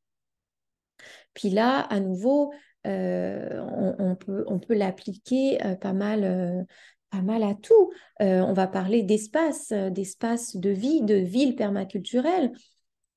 Puis 1.34 1.50
là, 1.50 1.80
à 1.80 2.00
nouveau, 2.00 2.52
euh, 2.86 3.94
on, 3.98 4.16
peut, 4.16 4.44
on 4.46 4.58
peut 4.58 4.74
l'appliquer 4.74 5.64
euh, 5.64 5.76
pas 5.76 5.92
mal 5.92 6.66
pas 7.10 7.22
mal 7.22 7.42
à 7.42 7.54
tout. 7.54 7.92
on 8.20 8.54
va 8.54 8.66
parler 8.66 9.02
d'espace, 9.02 9.70
d'espace 9.70 10.56
de 10.56 10.70
vie, 10.70 11.02
de 11.02 11.16
ville 11.16 11.54
permaculturelle. 11.56 12.52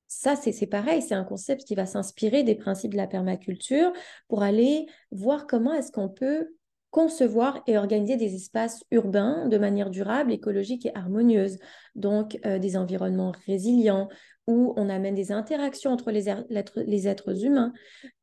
Ça, 0.06 0.36
c'est 0.36 0.66
pareil, 0.66 1.00
c'est 1.00 1.14
un 1.14 1.24
concept 1.24 1.64
qui 1.64 1.74
va 1.74 1.86
s'inspirer 1.86 2.42
des 2.42 2.54
principes 2.54 2.92
de 2.92 2.98
la 2.98 3.06
permaculture 3.06 3.92
pour 4.28 4.42
aller 4.42 4.86
voir 5.12 5.46
comment 5.46 5.72
est-ce 5.72 5.90
qu'on 5.90 6.10
peut 6.10 6.54
concevoir 6.90 7.62
et 7.66 7.76
organiser 7.76 8.16
des 8.16 8.34
espaces 8.34 8.82
urbains 8.90 9.48
de 9.48 9.58
manière 9.58 9.90
durable, 9.90 10.32
écologique 10.32 10.86
et 10.86 10.94
harmonieuse. 10.94 11.58
Donc, 11.94 12.38
euh, 12.46 12.58
des 12.58 12.76
environnements 12.76 13.32
résilients 13.46 14.08
où 14.46 14.72
on 14.76 14.88
amène 14.88 15.14
des 15.14 15.32
interactions 15.32 15.90
entre 15.90 16.10
les, 16.10 16.32
les 16.76 17.08
êtres 17.08 17.44
humains, 17.44 17.72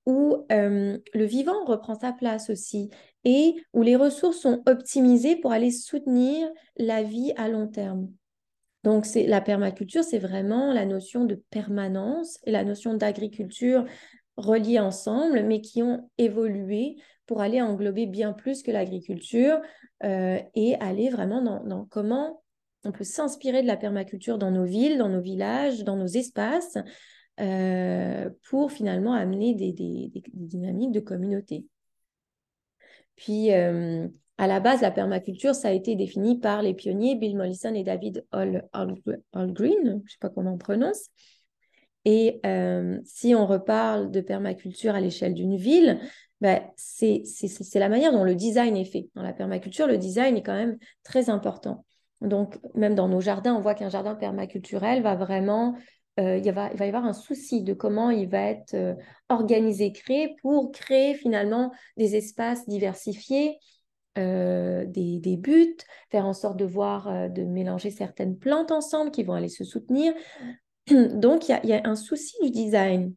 où 0.06 0.46
euh, 0.52 0.98
le 1.14 1.26
vivant 1.26 1.66
reprend 1.66 1.96
sa 1.96 2.14
place 2.14 2.50
aussi 2.50 2.90
et 3.26 3.56
où 3.74 3.82
les 3.82 3.96
ressources 3.96 4.40
sont 4.40 4.64
optimisées 4.66 5.36
pour 5.36 5.52
aller 5.52 5.72
soutenir 5.72 6.50
la 6.78 7.04
vie 7.04 7.34
à 7.36 7.50
long 7.50 7.68
terme. 7.68 8.10
Donc, 8.84 9.06
la 9.16 9.40
permaculture, 9.40 10.04
c'est 10.04 10.20
vraiment 10.20 10.74
la 10.74 10.86
notion 10.86 11.24
de 11.24 11.42
permanence 11.50 12.38
et 12.44 12.52
la 12.52 12.66
notion 12.66 12.94
d'agriculture 12.96 13.86
reliées 14.38 14.80
ensemble, 14.80 15.44
mais 15.44 15.62
qui 15.62 15.84
ont 15.84 16.10
évolué 16.18 16.98
pour 17.26 17.42
aller 17.42 17.62
englober 17.62 18.06
bien 18.06 18.34
plus 18.34 18.64
que 18.64 18.72
l'agriculture 18.72 19.60
euh, 20.04 20.40
et 20.56 20.76
aller 20.76 21.10
vraiment 21.10 21.42
dans, 21.42 21.86
comment 21.86 22.42
on 22.84 22.92
peut 22.92 23.04
s'inspirer 23.04 23.62
de 23.62 23.68
la 23.68 23.78
permaculture 23.78 24.38
dans 24.38 24.52
nos 24.52 24.66
villes, 24.66 24.98
dans 24.98 25.10
nos 25.10 25.22
villages, 25.22 25.84
dans 25.84 25.96
nos 25.96 26.08
espaces, 26.08 26.78
euh, 27.40 28.30
pour 28.50 28.72
finalement 28.72 29.14
amener 29.14 29.54
des, 29.56 29.74
dynamiques 30.34 30.92
de 30.92 31.00
communauté. 31.00 31.66
Puis, 33.16 33.54
euh, 33.54 34.08
à 34.38 34.48
la 34.48 34.60
base, 34.60 34.82
la 34.82 34.92
permaculture, 34.92 35.56
ça 35.56 35.70
a 35.70 35.72
été 35.72 35.96
défini 35.96 36.40
par 36.40 36.62
les 36.62 36.74
pionniers 36.74 37.16
Bill 37.16 37.38
Mollison 37.38 37.74
et 37.74 37.84
David 37.84 38.26
Allgreen, 38.32 39.84
je 39.84 39.92
ne 39.92 40.08
sais 40.08 40.18
pas 40.20 40.30
comment 40.30 40.54
on 40.54 40.58
prononce. 40.58 41.10
Et 42.06 42.42
si 43.06 43.34
on 43.36 43.46
reparle 43.46 44.12
de 44.12 44.22
permaculture 44.22 44.96
à 44.96 45.02
l'échelle 45.02 45.34
d'une 45.34 45.56
ville, 45.56 46.00
ben, 46.42 46.62
c'est 46.76 47.24
la 47.76 47.88
manière 47.90 48.12
dont 48.12 48.26
le 48.26 48.36
design 48.36 48.76
est 48.76 48.86
fait. 48.86 49.10
Dans 49.16 49.24
la 49.24 49.34
permaculture, 49.34 49.88
le 49.88 49.98
design 49.98 50.36
est 50.36 50.44
quand 50.44 50.56
même 50.56 50.78
très 51.04 51.30
important. 51.30 51.86
Donc, 52.20 52.60
même 52.76 52.96
dans 52.96 53.08
nos 53.08 53.22
jardins, 53.22 53.56
on 53.56 53.62
voit 53.62 53.76
qu'un 53.76 53.90
jardin 53.90 54.16
permaculturel 54.16 55.02
va 55.02 55.16
vraiment, 55.16 55.76
il, 56.18 56.52
va, 56.52 56.70
il 56.72 56.78
va 56.78 56.86
y 56.86 56.88
avoir 56.90 57.06
un 57.06 57.14
souci 57.14 57.64
de 57.64 57.74
comment 57.74 58.10
il 58.10 58.28
va 58.28 58.42
être 58.42 58.76
organisé, 59.30 59.94
créé 59.94 60.36
pour 60.42 60.74
créer 60.74 61.14
finalement 61.14 61.72
des 61.96 62.18
espaces 62.18 62.68
diversifiés, 62.68 63.58
des, 64.18 64.86
des, 65.20 65.38
buts, 65.38 65.78
faire 66.12 66.26
en 66.26 66.34
sorte 66.34 66.58
de 66.58 66.66
voir, 66.66 67.30
de 67.30 67.44
mélanger 67.44 67.90
certaines 67.90 68.38
plantes 68.38 68.72
ensemble 68.72 69.12
qui 69.12 69.24
vont 69.24 69.34
aller 69.34 69.50
se 69.50 69.64
soutenir. 69.64 70.14
Donc, 70.90 71.50
il 71.50 71.60
y, 71.64 71.74
a 71.74 71.82
un 71.86 71.96
souci 71.96 72.36
du 72.42 72.52
design, 72.52 73.14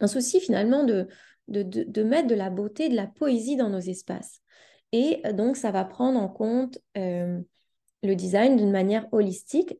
un 0.00 0.06
souci 0.06 0.40
finalement 0.40 0.84
de, 0.84 1.08
mettre 1.48 2.28
de 2.28 2.34
la 2.34 2.50
beauté, 2.50 2.88
de 2.88 2.96
la 2.96 3.06
poésie 3.06 3.56
dans 3.56 3.70
nos 3.70 3.80
espaces. 3.80 4.40
Et 4.92 5.20
euh, 5.26 5.32
donc, 5.32 5.56
ça 5.56 5.70
va 5.70 5.84
prendre 5.84 6.20
en 6.20 6.28
compte 6.28 6.78
euh, 6.96 7.40
le 8.02 8.14
design 8.14 8.56
d'une 8.56 8.70
manière 8.70 9.06
holistique 9.12 9.78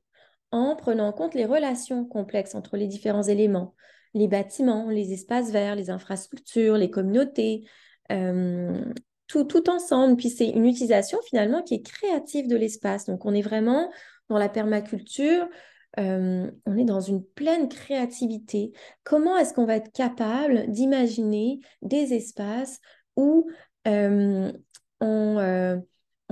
en 0.50 0.76
prenant 0.76 1.08
en 1.08 1.12
compte 1.12 1.34
les 1.34 1.44
relations 1.44 2.04
complexes 2.04 2.54
entre 2.54 2.76
les 2.76 2.86
différents 2.86 3.22
éléments, 3.22 3.74
les 4.14 4.28
bâtiments, 4.28 4.88
les 4.88 5.12
espaces 5.12 5.50
verts, 5.50 5.76
les 5.76 5.90
infrastructures, 5.90 6.76
les 6.76 6.90
communautés, 6.90 7.64
euh, 8.10 8.84
tout, 9.26 9.44
tout 9.44 9.68
ensemble. 9.68 10.16
Puis 10.16 10.30
c'est 10.30 10.48
une 10.48 10.66
utilisation 10.66 11.18
finalement 11.28 11.62
qui 11.62 11.74
est 11.74 11.82
créative 11.82 12.48
de 12.48 12.56
l'espace. 12.56 13.06
Donc 13.06 13.24
on 13.26 13.34
est 13.34 13.42
vraiment 13.42 13.90
dans 14.28 14.38
la 14.38 14.48
permaculture, 14.48 15.48
on 15.96 16.76
est 16.76 16.84
dans 16.84 17.00
une 17.00 17.24
pleine 17.24 17.68
créativité. 17.68 18.72
Comment 19.04 19.36
est-ce 19.36 19.54
qu'on 19.54 19.66
va 19.66 19.76
être 19.76 19.92
capable 19.92 20.70
d'imaginer 20.70 21.60
des 21.82 22.14
espaces 22.14 22.80
où 23.16 23.48
on, 23.86 24.52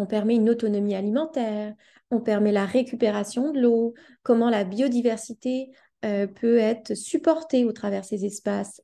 permet 0.08 0.34
une 0.34 0.50
autonomie 0.50 0.94
alimentaire, 0.94 1.74
on 2.10 2.20
permet 2.20 2.52
la 2.52 2.66
récupération 2.66 3.52
de 3.52 3.60
l'eau, 3.60 3.94
comment 4.22 4.50
la 4.50 4.64
biodiversité 4.64 5.70
peut 6.02 6.58
être 6.58 6.94
supportée 6.94 7.64
au 7.64 7.72
travers 7.72 8.04
ces 8.04 8.24
espaces? 8.24 8.82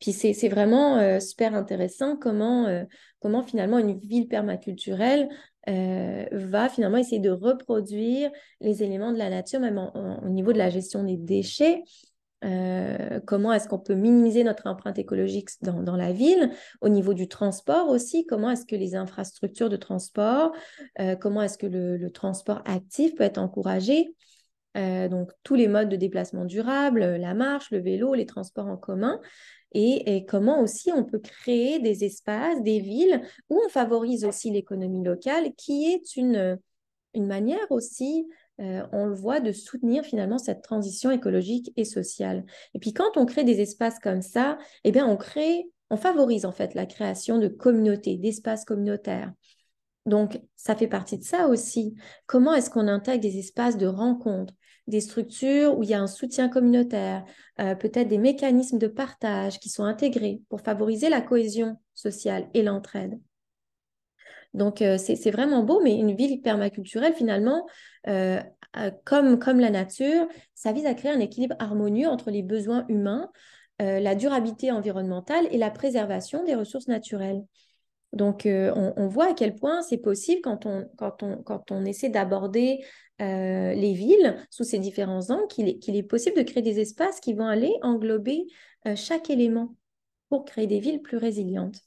Puis 0.00 0.12
c'est 0.12 0.48
vraiment 0.48 1.20
super 1.20 1.54
intéressant 1.54 2.16
comment, 2.16 2.84
comment 3.20 3.42
finalement 3.42 3.78
une 3.78 3.98
ville 3.98 4.28
permaculturelle 4.28 5.28
euh, 5.68 6.26
va 6.30 6.68
finalement 6.68 6.98
essayer 6.98 7.18
de 7.18 7.30
reproduire 7.30 8.30
les 8.60 8.84
éléments 8.84 9.12
de 9.12 9.18
la 9.18 9.30
nature, 9.30 9.58
même 9.58 9.78
au 9.78 10.28
niveau 10.28 10.52
de 10.52 10.58
la 10.58 10.70
gestion 10.70 11.02
des 11.02 11.16
déchets. 11.16 11.82
Euh, 12.44 13.18
comment 13.26 13.52
est-ce 13.52 13.66
qu'on 13.66 13.78
peut 13.78 13.94
minimiser 13.94 14.44
notre 14.44 14.68
empreinte 14.68 14.98
écologique 14.98 15.48
dans, 15.62 15.96
la 15.96 16.12
ville, 16.12 16.50
au 16.80 16.88
niveau 16.88 17.14
du 17.14 17.26
transport 17.28 17.88
aussi, 17.88 18.26
comment 18.26 18.50
est-ce 18.50 18.66
que 18.66 18.76
les 18.76 18.94
infrastructures 18.94 19.70
de 19.70 19.76
transport, 19.76 20.52
euh, 21.00 21.16
comment 21.16 21.42
est-ce 21.42 21.58
que 21.58 21.66
le, 21.66 22.10
transport 22.10 22.62
actif 22.66 23.14
peut 23.16 23.24
être 23.24 23.38
encouragé? 23.38 24.14
Donc 24.76 25.30
tous 25.42 25.54
les 25.54 25.68
modes 25.68 25.88
de 25.88 25.96
déplacement 25.96 26.44
durable, 26.44 27.00
la 27.00 27.34
marche, 27.34 27.70
le 27.70 27.78
vélo, 27.78 28.14
les 28.14 28.26
transports 28.26 28.66
en 28.66 28.76
commun, 28.76 29.20
et, 29.72 30.24
comment 30.26 30.62
aussi 30.62 30.90
on 30.92 31.04
peut 31.04 31.18
créer 31.18 31.78
des 31.80 32.04
espaces, 32.04 32.62
des 32.62 32.80
villes 32.80 33.20
où 33.50 33.60
on 33.64 33.68
favorise 33.68 34.24
aussi 34.24 34.50
l'économie 34.50 35.04
locale, 35.04 35.52
qui 35.56 35.92
est 35.92 36.16
une, 36.16 36.58
une 37.14 37.26
manière 37.26 37.70
aussi, 37.70 38.26
euh, 38.60 38.86
on 38.92 39.06
le 39.06 39.14
voit, 39.14 39.40
de 39.40 39.52
soutenir 39.52 40.04
finalement 40.04 40.38
cette 40.38 40.62
transition 40.62 41.10
écologique 41.10 41.72
et 41.76 41.84
sociale. 41.84 42.44
Et 42.74 42.78
puis 42.78 42.94
quand 42.94 43.16
on 43.16 43.26
crée 43.26 43.44
des 43.44 43.60
espaces 43.60 43.98
comme 43.98 44.22
ça, 44.22 44.58
eh 44.84 44.92
bien 44.92 45.06
on 45.06 45.16
crée, 45.16 45.70
on 45.90 45.96
favorise 45.96 46.46
en 46.46 46.52
fait 46.52 46.74
la 46.74 46.86
création 46.86 47.38
de 47.38 47.48
communautés, 47.48 48.16
d'espaces 48.16 48.64
communautaires. 48.64 49.32
Donc, 50.06 50.40
ça 50.54 50.76
fait 50.76 50.86
partie 50.86 51.18
de 51.18 51.24
ça 51.24 51.48
aussi. 51.48 51.96
Comment 52.26 52.54
est-ce 52.54 52.70
qu'on 52.70 52.86
intègre 52.86 53.22
des 53.22 53.38
espaces 53.38 53.76
de 53.76 53.86
rencontre, 53.86 54.54
des 54.86 55.00
structures 55.00 55.76
où 55.76 55.82
il 55.82 55.90
y 55.90 55.94
a 55.94 56.00
un 56.00 56.06
soutien 56.06 56.48
communautaire, 56.48 57.24
euh, 57.60 57.74
peut-être 57.74 58.08
des 58.08 58.18
mécanismes 58.18 58.78
de 58.78 58.86
partage 58.86 59.58
qui 59.58 59.68
sont 59.68 59.84
intégrés 59.84 60.40
pour 60.48 60.60
favoriser 60.60 61.08
la 61.08 61.20
cohésion 61.20 61.76
sociale 61.94 62.48
et 62.54 62.62
l'entraide. 62.62 63.18
Donc, 64.54 64.80
euh, 64.80 64.96
c'est 64.96 65.30
vraiment 65.30 65.62
beau, 65.62 65.80
mais 65.82 65.96
une 65.96 66.14
ville 66.14 66.40
permaculturelle, 66.40 67.14
finalement, 67.14 67.66
euh, 68.06 68.40
comme, 69.04 69.38
comme 69.38 69.60
la 69.60 69.70
nature, 69.70 70.26
ça 70.54 70.72
vise 70.72 70.86
à 70.86 70.94
créer 70.94 71.10
un 71.10 71.20
équilibre 71.20 71.56
harmonieux 71.58 72.08
entre 72.08 72.30
les 72.30 72.42
besoins 72.42 72.84
humains, 72.88 73.30
la 73.78 74.14
durabilité 74.14 74.70
environnementale 74.70 75.46
et 75.50 75.58
la 75.58 75.70
préservation 75.70 76.44
des 76.44 76.54
ressources 76.54 76.88
naturelles. 76.88 77.42
Donc, 78.12 78.46
euh, 78.46 78.72
on, 78.96 79.08
voit 79.08 79.30
à 79.30 79.34
quel 79.34 79.54
point 79.54 79.82
c'est 79.82 79.98
possible 79.98 80.40
quand 80.40 80.66
on, 80.66 81.84
essaie 81.84 82.08
d'aborder 82.08 82.84
euh, 83.20 83.72
les 83.74 83.92
villes 83.92 84.36
sous 84.50 84.64
ces 84.64 84.78
différents 84.78 85.30
angles, 85.30 85.46
qu'il 85.48 85.68
est, 85.68 85.78
qu'il 85.78 85.96
est, 85.96 86.02
possible 86.02 86.36
de 86.36 86.42
créer 86.42 86.62
des 86.62 86.80
espaces 86.80 87.20
qui 87.20 87.34
vont 87.34 87.46
aller 87.46 87.72
englober 87.82 88.46
euh, 88.86 88.96
chaque 88.96 89.30
élément 89.30 89.74
pour 90.28 90.44
créer 90.44 90.66
des 90.66 90.80
villes 90.80 91.02
plus 91.02 91.18
résilientes. 91.18 91.80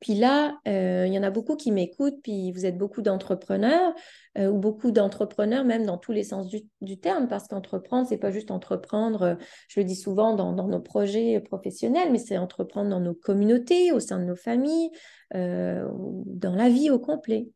Puis 0.00 0.14
là, 0.14 0.60
euh, 0.68 1.06
il 1.06 1.12
y 1.12 1.18
en 1.18 1.22
a 1.24 1.30
beaucoup 1.30 1.56
qui 1.56 1.72
m'écoutent, 1.72 2.22
puis 2.22 2.52
vous 2.52 2.66
êtes 2.66 2.78
beaucoup 2.78 3.02
d'entrepreneurs, 3.02 3.94
euh, 4.38 4.48
ou 4.48 4.58
beaucoup 4.58 4.92
d'entrepreneurs 4.92 5.64
même 5.64 5.84
dans 5.84 5.98
tous 5.98 6.12
les 6.12 6.22
sens 6.22 6.48
du, 6.80 7.00
terme, 7.00 7.26
parce 7.26 7.48
qu'entreprendre, 7.48 8.06
c'est 8.08 8.18
pas 8.18 8.30
juste 8.30 8.52
entreprendre, 8.52 9.22
euh, 9.22 9.34
je 9.68 9.80
le 9.80 9.84
dis 9.84 9.96
souvent 9.96 10.34
dans, 10.34 10.52
nos 10.52 10.80
projets 10.80 11.40
professionnels, 11.40 12.12
mais 12.12 12.18
c'est 12.18 12.38
entreprendre 12.38 12.90
dans 12.90 13.00
nos 13.00 13.14
communautés, 13.14 13.90
au 13.90 13.98
sein 13.98 14.18
de 14.18 14.24
nos 14.24 14.36
familles, 14.36 14.90
dans 15.34 16.54
la 16.54 16.68
vie 16.70 16.90
au 16.90 16.98
complet. 16.98 17.50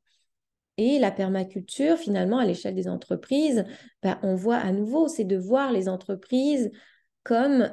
Et 0.78 0.98
la 0.98 1.10
permaculture, 1.10 1.96
finalement, 1.96 2.38
à 2.38 2.44
l'échelle 2.44 2.74
des 2.74 2.88
entreprises, 2.88 3.64
ben, 4.02 4.18
on 4.22 4.34
voit 4.34 4.56
à 4.56 4.72
nouveau, 4.72 5.08
c'est 5.08 5.24
de 5.24 5.36
voir 5.36 5.72
les 5.72 5.88
entreprises 5.88 6.70
comme 7.22 7.70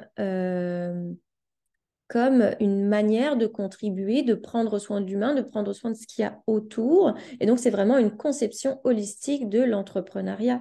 comme 2.10 2.50
une 2.58 2.88
manière 2.88 3.36
de 3.36 3.46
contribuer, 3.46 4.24
de 4.24 4.34
prendre 4.34 4.80
soin 4.80 5.00
de 5.00 5.06
l'humain, 5.06 5.32
de 5.32 5.42
prendre 5.42 5.72
soin 5.72 5.92
de 5.92 5.96
ce 5.96 6.08
qu'il 6.08 6.24
y 6.24 6.26
a 6.26 6.42
autour. 6.48 7.14
Et 7.38 7.46
donc, 7.46 7.60
c'est 7.60 7.70
vraiment 7.70 7.98
une 7.98 8.16
conception 8.16 8.80
holistique 8.82 9.48
de 9.48 9.62
l'entrepreneuriat. 9.62 10.60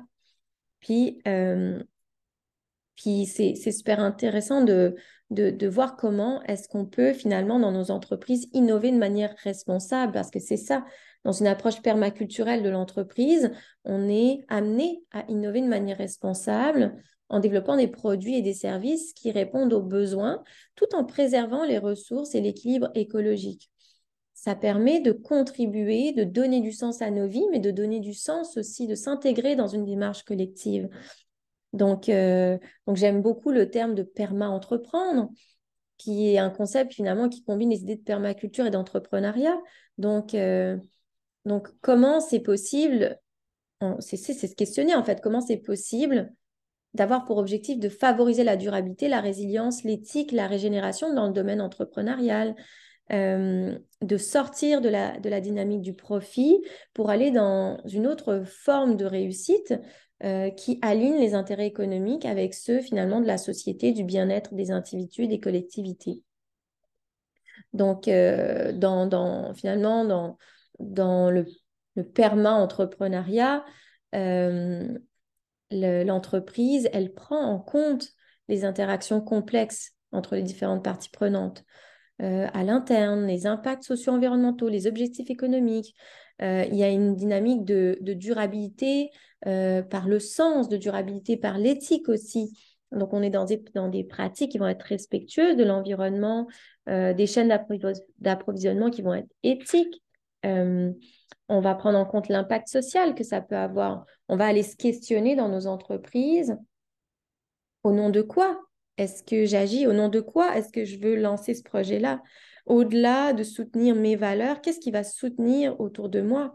Puis, 0.80 1.20
euh, 1.28 1.82
puis 2.96 3.26
c'est 3.26 3.56
super 3.56 4.00
intéressant 4.00 4.64
de, 4.64 4.96
de, 5.32 5.50
de 5.50 5.68
voir 5.68 5.96
comment 5.96 6.44
est-ce 6.44 6.68
qu'on 6.68 6.86
peut 6.86 7.14
finalement 7.14 7.60
dans 7.60 7.72
nos 7.72 7.90
entreprises 7.90 8.48
innover 8.54 8.92
de 8.92 8.98
manière 8.98 9.34
responsable, 9.44 10.12
parce 10.12 10.30
que 10.30 10.40
c'est 10.40 10.56
ça, 10.56 10.86
dans 11.24 11.32
une 11.32 11.48
approche 11.48 11.82
permaculturelle 11.82 12.62
de 12.62 12.70
l'entreprise, 12.70 13.52
on 13.86 14.08
est 14.08 14.46
amené 14.50 15.02
à 15.12 15.26
innover 15.30 15.62
de 15.62 15.68
manière 15.68 15.98
responsable 15.98 16.96
en 17.30 17.40
développant 17.40 17.78
des 17.78 17.88
produits 17.88 18.36
et 18.36 18.42
des 18.42 18.54
services 18.54 19.14
qui 19.14 19.32
répondent 19.32 19.74
aux 19.74 19.82
besoins 19.82 20.44
tout 20.76 20.94
en 20.94 21.06
préservant 21.06 21.64
les 21.64 21.78
ressources 21.78 22.36
et 22.36 22.42
l'équilibre 22.42 22.90
écologique. 22.96 23.70
Ça 24.34 24.56
permet 24.56 25.00
de 25.00 25.12
contribuer, 25.12 26.14
de 26.14 26.24
donner 26.24 26.62
du 26.62 26.72
sens 26.72 27.02
à 27.02 27.12
nos 27.12 27.28
vies, 27.28 27.46
mais 27.52 27.60
de 27.60 27.72
donner 27.72 28.00
du 28.00 28.14
sens 28.14 28.58
aussi, 28.58 28.88
de 28.88 28.96
s'intégrer 28.96 29.56
dans 29.56 29.68
une 29.68 29.86
démarche 29.86 30.24
collective. 30.24 30.90
Donc, 31.74 32.10
euh, 32.10 32.58
donc 32.88 32.96
j'aime 32.96 33.22
beaucoup 33.22 33.52
le 33.52 33.70
terme 33.70 33.96
de 33.96 34.04
perma-entreprendre, 34.04 35.30
qui 35.98 36.34
est 36.34 36.38
un 36.38 36.50
concept 36.50 36.94
finalement 36.94 37.30
qui 37.30 37.44
combine 37.44 37.70
les 37.70 37.82
idées 37.82 37.98
de 37.98 38.02
permaculture 38.02 38.66
et 38.66 38.72
d'entrepreneuriat. 38.72 39.60
Donc, 39.98 40.34
euh, 40.34 40.78
donc, 41.46 41.68
comment 41.82 42.22
c'est 42.22 42.40
possible 42.40 43.20
C'est 44.00 44.18
se 44.18 44.56
questionner 44.56 44.96
en 44.96 45.04
fait, 45.04 45.22
comment 45.22 45.42
c'est 45.42 45.58
possible 45.58 46.34
d'avoir 46.94 47.26
pour 47.26 47.38
objectif 47.38 47.80
de 47.80 47.90
favoriser 47.90 48.44
la 48.44 48.56
durabilité, 48.56 49.08
la 49.08 49.22
résilience, 49.22 49.84
l'éthique, 49.84 50.32
la 50.32 50.48
régénération 50.48 51.14
dans 51.14 51.28
le 51.28 51.34
domaine 51.34 51.62
entrepreneurial, 51.62 52.56
euh, 53.12 53.78
de 54.02 54.18
sortir 54.18 54.82
de 54.82 54.90
la, 54.90 55.20
de 55.20 55.30
la 55.30 55.42
dynamique 55.42 55.82
du 55.82 55.94
profit 55.94 56.62
pour 56.94 57.10
aller 57.10 57.32
dans 57.32 57.80
une 57.86 58.06
autre 58.06 58.44
forme 58.46 58.98
de 58.98 59.06
réussite 59.06 59.74
euh, 60.24 60.50
qui 60.52 60.80
aligne 60.82 61.18
les 61.18 61.34
intérêts 61.34 61.66
économiques 61.66 62.26
avec 62.26 62.54
ceux 62.54 62.82
finalement 62.82 63.20
de 63.20 63.26
la 63.26 63.38
société, 63.38 63.94
du 63.94 64.04
bien-être 64.04 64.54
des 64.54 64.70
individus, 64.70 65.28
des 65.28 65.40
collectivités. 65.40 66.22
Donc, 67.74 68.08
euh, 68.08 68.72
dans, 68.74 69.06
dans, 69.06 69.54
finalement, 69.54 70.06
dans, 70.06 70.38
dans 70.80 71.32
le, 71.32 71.46
le 71.96 72.04
perma-entrepreneuriat, 72.04 73.64
l'entreprise, 75.72 76.90
elle 76.94 77.14
prend 77.14 77.42
en 77.42 77.60
compte 77.60 78.10
les 78.48 78.66
interactions 78.66 79.22
complexes 79.22 79.94
entre 80.12 80.36
les 80.36 80.44
différentes 80.44 80.84
parties 80.84 81.10
prenantes. 81.10 81.64
Euh, 82.22 82.48
à 82.54 82.64
l'interne, 82.64 83.26
les 83.28 83.48
impacts 83.48 83.84
socio-environnementaux, 83.84 84.68
les 84.68 84.88
objectifs 84.88 85.30
économiques. 85.30 85.96
Euh, 86.42 86.66
il 86.70 86.76
y 86.76 86.84
a 86.84 86.90
une 86.90 87.16
dynamique 87.16 87.64
de, 87.64 87.98
durabilité 88.02 89.10
euh, 89.46 89.82
par 89.82 90.08
le 90.08 90.20
sens, 90.20 90.68
de 90.68 90.78
durabilité 90.78 91.38
par 91.38 91.58
l'éthique 91.58 92.10
aussi. 92.10 92.58
Donc, 92.92 93.14
on 93.14 93.22
est 93.22 93.30
dans 93.30 93.46
des, 93.46 93.64
dans 93.74 93.88
des 93.88 94.04
pratiques 94.04 94.52
qui 94.52 94.58
vont 94.58 94.68
être 94.68 94.84
respectueuses 94.84 95.56
de 95.56 95.64
l'environnement, 95.64 96.48
des 96.88 97.28
chaînes 97.28 97.56
d'approvisionnement 98.18 98.90
qui 98.90 99.04
vont 99.04 99.14
être 99.14 99.30
éthiques 99.44 100.02
on 101.50 101.62
va 101.62 101.76
prendre 101.76 101.98
en 101.98 102.06
compte 102.06 102.30
l'impact 102.30 102.68
social 102.68 103.16
que 103.16 103.24
ça 103.24 103.42
peut 103.42 103.58
avoir. 103.58 104.06
On 104.28 104.38
va 104.38 104.46
aller 104.46 104.64
se 104.64 104.76
questionner 104.76 105.36
dans 105.36 105.50
nos 105.50 105.68
entreprises. 105.68 106.56
Au 107.84 107.92
nom 107.92 108.10
de 108.10 108.22
quoi 108.22 108.62
est-ce 108.98 109.24
que 109.24 109.46
j'agis? 109.46 109.88
Au 109.88 109.94
nom 109.94 110.10
de 110.10 110.20
quoi 110.20 110.58
est-ce 110.58 110.72
que 110.72 110.86
je 110.86 111.00
veux 111.00 111.16
lancer 111.16 111.56
ce 111.56 111.64
projet-là? 111.64 112.22
Au-delà 112.66 113.34
de 113.34 113.44
soutenir 113.44 113.96
mes 113.96 114.16
valeurs, 114.16 114.62
qu'est-ce 114.62 114.80
qui 114.80 114.92
va 114.92 115.04
soutenir 115.04 115.80
autour 115.80 116.10
de 116.10 116.22
moi? 116.22 116.54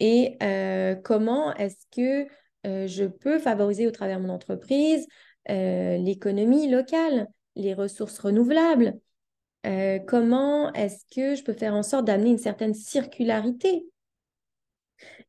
Et 0.00 0.36
euh, 0.42 0.94
comment 0.94 1.54
est-ce 1.54 1.86
que 1.90 2.26
euh, 2.66 2.86
je 2.86 3.04
peux 3.04 3.38
favoriser 3.38 3.86
au 3.86 3.90
travers 3.90 4.18
de 4.18 4.26
mon 4.26 4.32
entreprise 4.32 5.06
euh, 5.50 5.98
l'économie 5.98 6.70
locale, 6.70 7.28
les 7.54 7.74
ressources 7.74 8.18
renouvelables? 8.18 8.98
Comment 10.06 10.72
est-ce 10.74 11.04
que 11.12 11.34
je 11.34 11.42
peux 11.42 11.52
faire 11.52 11.74
en 11.74 11.82
sorte 11.82 12.04
d'amener 12.04 12.30
une 12.30 12.38
certaine 12.38 12.72
circularité 12.72 13.84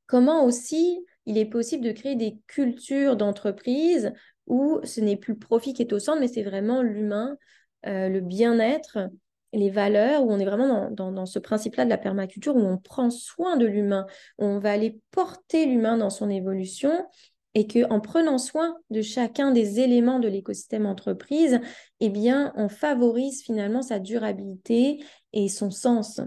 Comment 0.08 0.46
aussi 0.46 1.00
il 1.26 1.38
est 1.38 1.46
possible 1.46 1.84
de 1.84 1.92
créer 1.92 2.16
des 2.16 2.40
cultures 2.48 3.18
d'entreprise 3.18 4.14
où 4.48 4.80
ce 4.84 5.02
n'est 5.02 5.18
plus 5.18 5.34
le 5.34 5.40
profit 5.40 5.74
qui 5.74 5.82
est 5.82 5.94
au 5.94 6.00
centre, 6.00 6.22
mais 6.22 6.30
c'est 6.30 6.44
vraiment 6.44 6.82
l'humain, 6.82 7.38
euh, 7.86 8.08
le 8.08 8.22
bien-être, 8.22 9.10
les 9.54 9.70
valeurs, 9.70 10.24
où 10.24 10.32
on 10.32 10.40
est 10.40 10.46
vraiment 10.46 10.90
dans, 10.90 11.26
ce 11.26 11.40
principe-là 11.40 11.86
de 11.86 11.90
la 11.90 11.98
permaculture, 11.98 12.56
où 12.56 12.62
on 12.62 12.78
prend 12.78 13.10
soin 13.10 13.58
de 13.58 13.66
l'humain, 13.66 14.06
où 14.38 14.46
on 14.46 14.60
va 14.60 14.72
aller 14.72 15.02
porter 15.12 15.66
l'humain 15.66 15.98
dans 15.98 16.10
son 16.10 16.30
évolution 16.30 17.06
et 17.54 17.68
qu'en 17.68 18.00
prenant 18.00 18.38
soin 18.38 18.78
de 18.90 19.02
chacun 19.02 19.52
des 19.52 19.80
éléments 19.80 20.20
de 20.20 20.28
l'écosystème 20.28 20.86
entreprise, 20.86 21.60
eh 22.00 22.10
bien, 22.10 22.54
on 22.56 22.70
favorise 22.70 23.42
finalement 23.42 23.82
sa 23.82 24.00
durabilité 24.00 25.04
et 25.34 25.50
son 25.50 25.72
sens. 25.72 26.22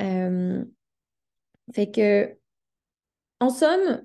Euh, 0.00 0.64
fait 1.72 1.90
que 1.90 2.36
en 3.42 3.50
somme, 3.50 4.02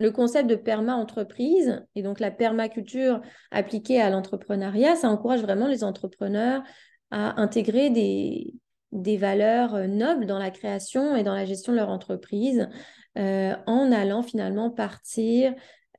le 0.00 0.10
concept 0.10 0.48
de 0.48 0.54
perma-entreprise 0.54 1.82
et 1.94 2.02
donc 2.02 2.20
la 2.20 2.30
permaculture 2.30 3.22
appliquée 3.50 4.00
à 4.00 4.10
l'entrepreneuriat, 4.10 4.96
ça 4.96 5.08
encourage 5.08 5.40
vraiment 5.40 5.66
les 5.66 5.82
entrepreneurs 5.82 6.62
à 7.10 7.40
intégrer 7.40 7.88
des, 7.88 9.16
valeurs 9.16 9.74
euh, 9.74 9.86
nobles 9.86 10.26
dans 10.26 10.38
la 10.38 10.50
création 10.50 11.16
et 11.16 11.22
dans 11.22 11.34
la 11.34 11.46
gestion 11.46 11.72
de 11.72 11.78
leur 11.78 11.88
entreprise 11.88 12.68
euh, 13.16 13.54
en 13.66 13.92
allant 13.92 14.22
finalement 14.22 14.70
partir 14.70 15.54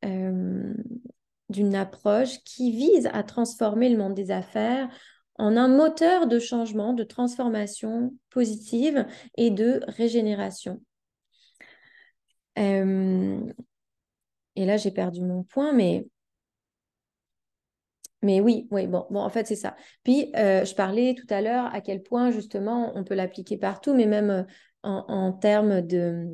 euh, 0.05 0.73
d'une 1.49 1.75
approche 1.75 2.43
qui 2.43 2.71
vise 2.71 3.09
à 3.11 3.23
transformer 3.23 3.89
le 3.89 3.97
monde 3.97 4.13
des 4.13 4.29
affaires 4.29 4.87
en 5.39 5.57
un 5.57 5.67
moteur 5.67 6.27
de 6.27 6.37
changement, 6.37 6.93
de 6.93 7.03
transformation 7.03 8.13
positive 8.29 9.07
et 9.35 9.49
de 9.49 9.81
régénération. 9.87 10.79
Et 12.57 13.53
là, 14.65 14.77
j'ai 14.77 14.91
perdu 14.91 15.21
mon 15.21 15.43
point, 15.43 15.73
mais 15.73 16.05
mais 18.23 18.39
oui, 18.39 18.67
oui, 18.69 18.87
bon, 18.87 19.07
bon, 19.09 19.19
en 19.19 19.29
fait, 19.29 19.47
c'est 19.47 19.55
ça. 19.55 19.75
Puis, 20.03 20.31
euh, 20.35 20.63
je 20.63 20.75
parlais 20.75 21.15
tout 21.15 21.25
à 21.33 21.41
l'heure 21.41 21.73
à 21.73 21.81
quel 21.81 22.03
point, 22.03 22.29
justement, 22.29 22.91
on 22.95 23.03
peut 23.03 23.15
l'appliquer 23.15 23.57
partout, 23.57 23.95
mais 23.95 24.05
même 24.05 24.29
euh, 24.29 24.43
en, 24.83 25.33
termes 25.33 25.81
de, 25.81 26.27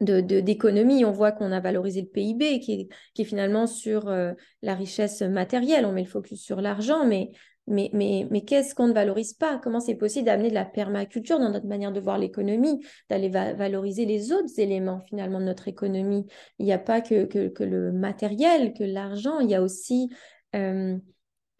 d'économie, 0.00 1.00
de, 1.00 1.06
on 1.06 1.12
voit 1.12 1.32
qu'on 1.32 1.50
a 1.50 1.60
valorisé 1.60 2.02
le 2.02 2.08
PIB, 2.08 2.60
qui 2.60 2.72
est, 2.72 2.88
qui 3.14 3.22
est 3.22 3.24
finalement 3.24 3.66
sur 3.66 4.08
euh, 4.08 4.32
la 4.60 4.74
richesse 4.74 5.22
matérielle. 5.22 5.86
On 5.86 5.92
met 5.92 6.02
le 6.02 6.08
focus 6.08 6.42
sur 6.42 6.60
l'argent, 6.60 7.06
mais, 7.06 7.30
mais, 7.68 7.90
mais, 7.92 8.26
mais 8.30 8.44
qu'est-ce 8.44 8.74
qu'on 8.74 8.88
ne 8.88 8.92
valorise 8.92 9.34
pas? 9.34 9.58
Comment 9.58 9.80
c'est 9.80 9.94
possible 9.94 10.26
d'amener 10.26 10.48
de 10.48 10.54
la 10.54 10.64
permaculture 10.64 11.38
dans 11.38 11.50
notre 11.50 11.66
manière 11.66 11.92
de 11.92 12.00
voir 12.00 12.18
l'économie, 12.18 12.84
d'aller 13.08 13.28
valoriser 13.28 14.04
les 14.04 14.32
autres 14.32 14.58
éléments, 14.58 15.00
finalement, 15.08 15.38
de 15.38 15.44
notre 15.44 15.68
économie? 15.68 16.26
Il 16.58 16.66
n'y 16.66 16.72
a 16.72 16.78
pas 16.78 17.00
que, 17.00 17.24
que, 17.24 17.48
que 17.48 17.62
le 17.62 17.92
matériel, 17.92 18.74
que 18.74 18.84
l'argent, 18.84 19.38
il 19.38 19.50
y 19.50 19.54
a 19.54 19.62
aussi 19.62 20.10
euh, 20.56 20.96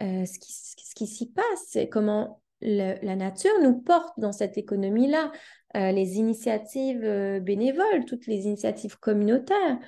euh, 0.02 0.24
ce 0.24 0.38
qui, 0.38 0.52
ce 0.52 0.94
qui 0.94 1.06
s'y 1.06 1.30
passe, 1.30 1.78
comment 1.90 2.40
la 2.60 3.16
nature 3.16 3.50
nous 3.62 3.80
porte 3.80 4.18
dans 4.18 4.30
cette 4.30 4.56
économie-là, 4.56 5.32
euh, 5.76 5.90
les 5.90 6.18
initiatives 6.18 7.40
bénévoles, 7.40 8.04
toutes 8.06 8.26
les 8.26 8.46
initiatives 8.46 8.98
communautaires. 8.98 9.78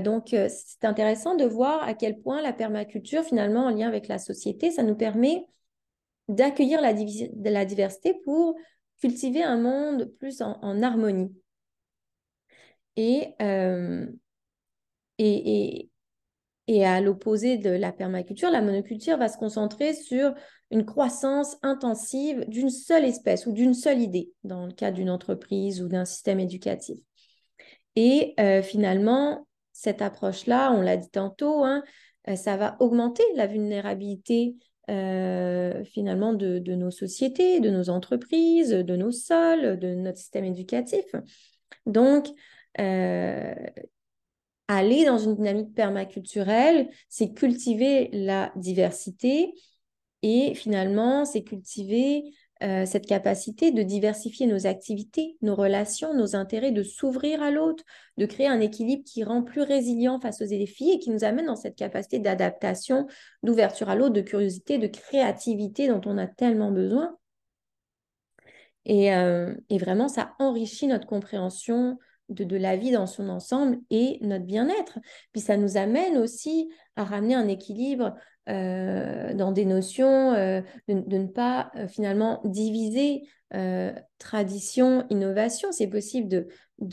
Donc, 0.00 0.28
c'est 0.30 0.84
intéressant 0.84 1.34
de 1.34 1.44
voir 1.44 1.82
à 1.82 1.94
quel 1.94 2.20
point 2.20 2.40
la 2.40 2.52
permaculture, 2.52 3.24
finalement, 3.24 3.66
en 3.66 3.70
lien 3.70 3.88
avec 3.88 4.08
la 4.08 4.18
société, 4.18 4.70
ça 4.70 4.82
nous 4.82 4.96
permet 4.96 5.46
d'accueillir 6.28 6.80
la, 6.80 6.92
diversité 7.64 8.14
pour 8.24 8.56
cultiver 9.00 9.42
un 9.42 9.58
monde 9.58 10.12
plus 10.18 10.40
en, 10.42 10.82
harmonie. 10.82 11.34
Et, 12.96 13.34
et, 15.18 16.84
à 16.84 17.00
l'opposé 17.00 17.58
de 17.58 17.70
la 17.70 17.92
permaculture, 17.92 18.50
la 18.50 18.62
monoculture 18.62 19.18
va 19.18 19.28
se 19.28 19.38
concentrer 19.38 19.92
sur 19.92 20.34
une 20.70 20.84
croissance 20.84 21.56
intensive 21.62 22.44
d'une 22.48 22.70
seule 22.70 23.04
espèce 23.04 23.46
ou 23.46 23.52
d'une 23.52 23.74
seule 23.74 24.00
idée, 24.00 24.32
dans 24.42 24.66
le 24.66 24.72
cas 24.72 24.90
d'une 24.90 25.10
entreprise 25.10 25.82
ou 25.82 25.88
d'un 25.88 26.04
système 26.04 26.40
éducatif. 26.40 26.98
Et 27.94 28.34
euh, 28.40 28.62
finalement, 28.62 29.46
cette 29.76 30.02
approche-là, 30.02 30.72
on 30.72 30.80
l'a 30.80 30.96
dit 30.96 31.10
tantôt, 31.10 31.64
hein, 31.64 31.82
euh, 32.28 32.36
ça 32.36 32.56
va 32.56 32.76
augmenter 32.80 33.22
la 33.34 33.46
vulnérabilité 33.46 34.56
euh, 34.88 35.84
finalement 35.84 36.32
de, 36.32 36.58
de, 36.58 36.74
nos 36.74 36.90
sociétés, 36.90 37.60
de 37.60 37.70
nos 37.70 37.90
entreprises, 37.90 38.70
de 38.70 38.96
nos 38.96 39.10
sols, 39.12 39.78
de 39.78 39.94
notre 39.94 40.18
système 40.18 40.44
éducatif. 40.44 41.04
Donc, 41.86 42.28
aller 44.68 45.04
dans 45.04 45.18
une 45.18 45.34
dynamique 45.34 45.74
permaculturelle, 45.74 46.88
c'est 47.08 47.32
cultiver 47.32 48.10
la 48.12 48.52
diversité 48.56 49.52
et 50.22 50.54
finalement, 50.54 51.24
c'est 51.24 51.42
cultiver 51.42 52.24
euh, 52.62 52.86
cette 52.86 53.06
capacité 53.06 53.70
de 53.70 53.82
diversifier 53.82 54.46
nos 54.46 54.66
activités, 54.66 55.36
nos 55.42 55.54
relations, 55.54 56.14
nos 56.14 56.34
intérêts, 56.36 56.72
de 56.72 56.82
s'ouvrir 56.82 57.42
à 57.42 57.50
l'autre, 57.50 57.84
de 58.16 58.24
créer 58.24 58.46
un 58.46 58.60
équilibre 58.60 59.04
qui 59.04 59.24
rend 59.24 59.42
plus 59.42 59.60
résilient 59.60 60.18
face 60.20 60.40
aux 60.40 60.46
défis 60.46 60.90
et 60.90 60.98
qui 60.98 61.10
nous 61.10 61.24
amène 61.24 61.46
dans 61.46 61.56
cette 61.56 61.76
capacité 61.76 62.18
d'adaptation, 62.18 63.06
d'ouverture 63.42 63.90
à 63.90 63.94
l'autre, 63.94 64.14
de 64.14 64.22
curiosité, 64.22 64.78
de 64.78 64.86
créativité 64.86 65.88
dont 65.88 66.00
on 66.06 66.16
a 66.16 66.26
tellement 66.26 66.70
besoin. 66.70 67.16
Et, 68.86 69.12
euh, 69.12 69.54
et 69.68 69.78
vraiment, 69.78 70.08
ça 70.08 70.34
enrichit 70.38 70.86
notre 70.86 71.06
compréhension 71.06 71.98
de, 72.28 72.56
la 72.56 72.76
vie 72.76 72.90
dans 72.90 73.06
son 73.06 73.28
ensemble 73.28 73.78
et 73.90 74.18
notre 74.22 74.44
bien-être. 74.44 74.98
Puis 75.32 75.40
ça 75.40 75.56
nous 75.56 75.76
amène 75.76 76.16
aussi 76.16 76.68
à 76.96 77.04
ramener 77.04 77.34
un 77.34 77.48
équilibre 77.48 78.14
euh, 78.48 79.34
dans 79.34 79.50
des 79.50 79.64
notions, 79.64 80.32
euh, 80.34 80.60
de, 80.86 80.94
ne 80.94 81.26
pas 81.26 81.72
euh, 81.76 81.88
finalement 81.88 82.40
diviser 82.44 83.22
tradition, 84.18 85.06
innovation. 85.08 85.70
C'est 85.70 85.86
possible 85.86 86.28
de 86.28 86.48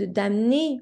d'amener, 0.05 0.79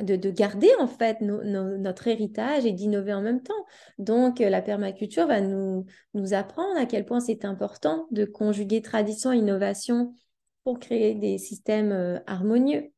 de, 0.00 0.16
de, 0.16 0.30
garder 0.30 0.70
en 0.78 0.86
fait 0.86 1.20
notre 1.20 2.06
héritage 2.06 2.64
et 2.64 2.72
d'innover 2.72 3.12
en 3.12 3.20
même 3.20 3.42
temps. 3.42 3.52
Donc 3.98 4.38
la 4.38 4.62
permaculture 4.62 5.26
va 5.26 5.40
nous, 5.40 5.84
nous 6.14 6.32
apprendre 6.32 6.78
à 6.78 6.86
quel 6.86 7.04
point 7.04 7.20
c'est 7.20 7.44
important 7.44 8.06
de 8.12 8.24
conjuguer 8.24 8.82
tradition 8.82 9.32
et 9.32 9.38
innovation 9.38 10.14
pour 10.62 10.78
créer 10.78 11.14
des 11.14 11.38
systèmes 11.38 12.22
harmonieux. 12.26 12.92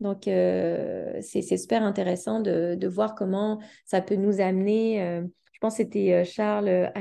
Donc, 0.00 0.22
c'est 0.24 1.42
super 1.42 1.82
intéressant 1.82 2.40
de, 2.40 2.88
voir 2.88 3.14
comment 3.14 3.60
ça 3.84 4.00
peut 4.00 4.16
nous 4.16 4.40
amener. 4.40 5.22
Je 5.56 5.60
pense 5.60 5.78
que 5.78 5.84
c'était 5.84 6.12
euh, 6.12 6.24
Charles 6.24 6.92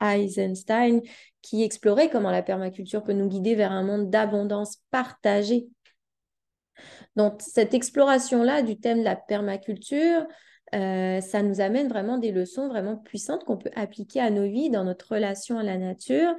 Eisenstein 0.00 1.00
qui 1.42 1.62
explorait 1.62 2.10
comment 2.10 2.32
la 2.32 2.42
permaculture 2.42 3.04
peut 3.04 3.12
nous 3.12 3.28
guider 3.28 3.54
vers 3.54 3.70
un 3.70 3.84
monde 3.84 4.10
d'abondance 4.10 4.78
partagée. 4.90 5.68
Donc, 7.14 7.40
cette 7.40 7.72
exploration-là 7.72 8.62
du 8.62 8.80
thème 8.80 8.98
de 8.98 9.04
la 9.04 9.14
permaculture, 9.14 10.26
ça 10.72 11.42
nous 11.42 11.60
amène 11.60 11.88
vraiment 11.88 12.18
des 12.18 12.32
leçons 12.32 12.68
vraiment 12.68 12.96
puissantes 12.96 13.44
qu'on 13.44 13.56
peut 13.56 13.70
appliquer 13.76 14.20
à 14.20 14.30
nos 14.30 14.44
vies, 14.44 14.70
dans 14.70 14.84
notre 14.84 15.14
relation 15.14 15.58
à 15.58 15.62
la 15.62 15.78
nature, 15.78 16.34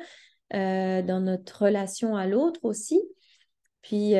dans 0.52 1.22
notre 1.22 1.64
relation 1.64 2.16
à 2.16 2.28
l'autre 2.28 2.62
aussi. 2.64 3.02
Puis, 3.82 4.14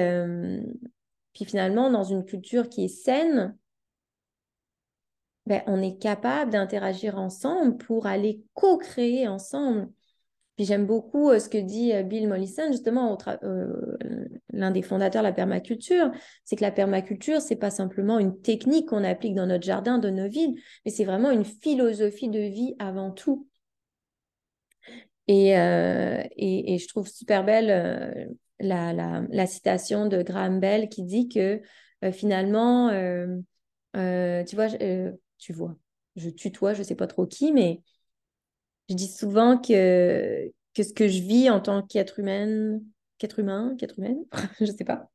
puis 1.34 1.46
finalement, 1.46 1.90
dans 1.90 2.04
une 2.04 2.26
culture 2.26 2.68
qui 2.68 2.86
est 2.86 2.90
saine, 2.90 3.58
ben, 5.50 5.64
on 5.66 5.82
est 5.82 6.00
capable 6.00 6.52
d'interagir 6.52 7.18
ensemble 7.18 7.76
pour 7.78 8.06
aller 8.06 8.44
co-créer 8.54 9.28
ensemble. 9.28 9.90
Puis 10.56 10.66
j'aime 10.66 10.86
beaucoup 10.86 11.32
euh, 11.32 11.40
ce 11.40 11.50
que 11.50 11.58
dit 11.58 11.92
euh, 11.92 12.04
Bill 12.04 12.28
Mollison, 12.28 12.72
justement, 12.72 13.18
euh, 13.44 13.98
l'un 14.54 14.70
des 14.70 14.84
fondateurs 14.84 15.24
de 15.24 15.28
la 15.28 15.34
permaculture, 15.34 16.12
c'est 16.44 16.56
que 16.56 16.62
la 16.62 16.72
permaculture, 16.72 17.42
c'est 17.42 17.56
pas 17.56 17.72
simplement 17.72 18.20
une 18.20 18.40
technique 18.42 18.90
qu'on 18.90 19.04
applique 19.04 19.34
dans 19.34 19.48
notre 19.48 19.64
jardin, 19.64 19.98
de 19.98 20.12
nos 20.12 20.30
villes, 20.30 20.54
mais 20.86 20.92
c'est 20.92 21.04
vraiment 21.04 21.32
une 21.32 21.46
philosophie 21.46 22.30
de 22.30 22.42
vie 22.42 22.76
avant 22.78 23.10
tout. 23.10 23.48
Et, 25.28 25.52
et, 25.52 26.78
je 26.78 26.88
trouve 26.88 27.08
super 27.08 27.46
belle 27.46 28.36
la, 28.60 29.48
citation 29.48 30.08
de 30.08 30.24
Graham 30.24 30.60
Bell 30.60 30.90
qui 30.90 31.04
dit 31.04 31.30
que 31.30 31.62
finalement, 32.12 32.90
tu 33.94 34.56
vois, 34.56 34.68
tu 35.40 35.54
vois, 35.54 35.76
je 36.16 36.30
tutoie, 36.30 36.74
je 36.74 36.80
ne 36.80 36.84
sais 36.84 36.96
pas 36.96 37.08
trop 37.08 37.26
qui, 37.26 37.52
mais 37.52 37.82
je 38.90 38.96
dis 38.96 39.08
souvent 39.08 39.58
que, 39.58 40.52
que 40.74 40.84
ce 40.84 40.94
que 40.94 41.08
je 41.08 41.22
vis 41.22 41.50
en 41.50 41.60
tant 41.62 41.82
qu'être 41.84 42.20
humaine, 42.20 42.84
qu'être 43.18 43.40
humain, 43.40 43.76
qu'être 43.78 44.00
humaine, 44.00 44.24
je 44.60 44.66
ne 44.66 44.78
sais 44.78 44.86
pas, 44.86 45.10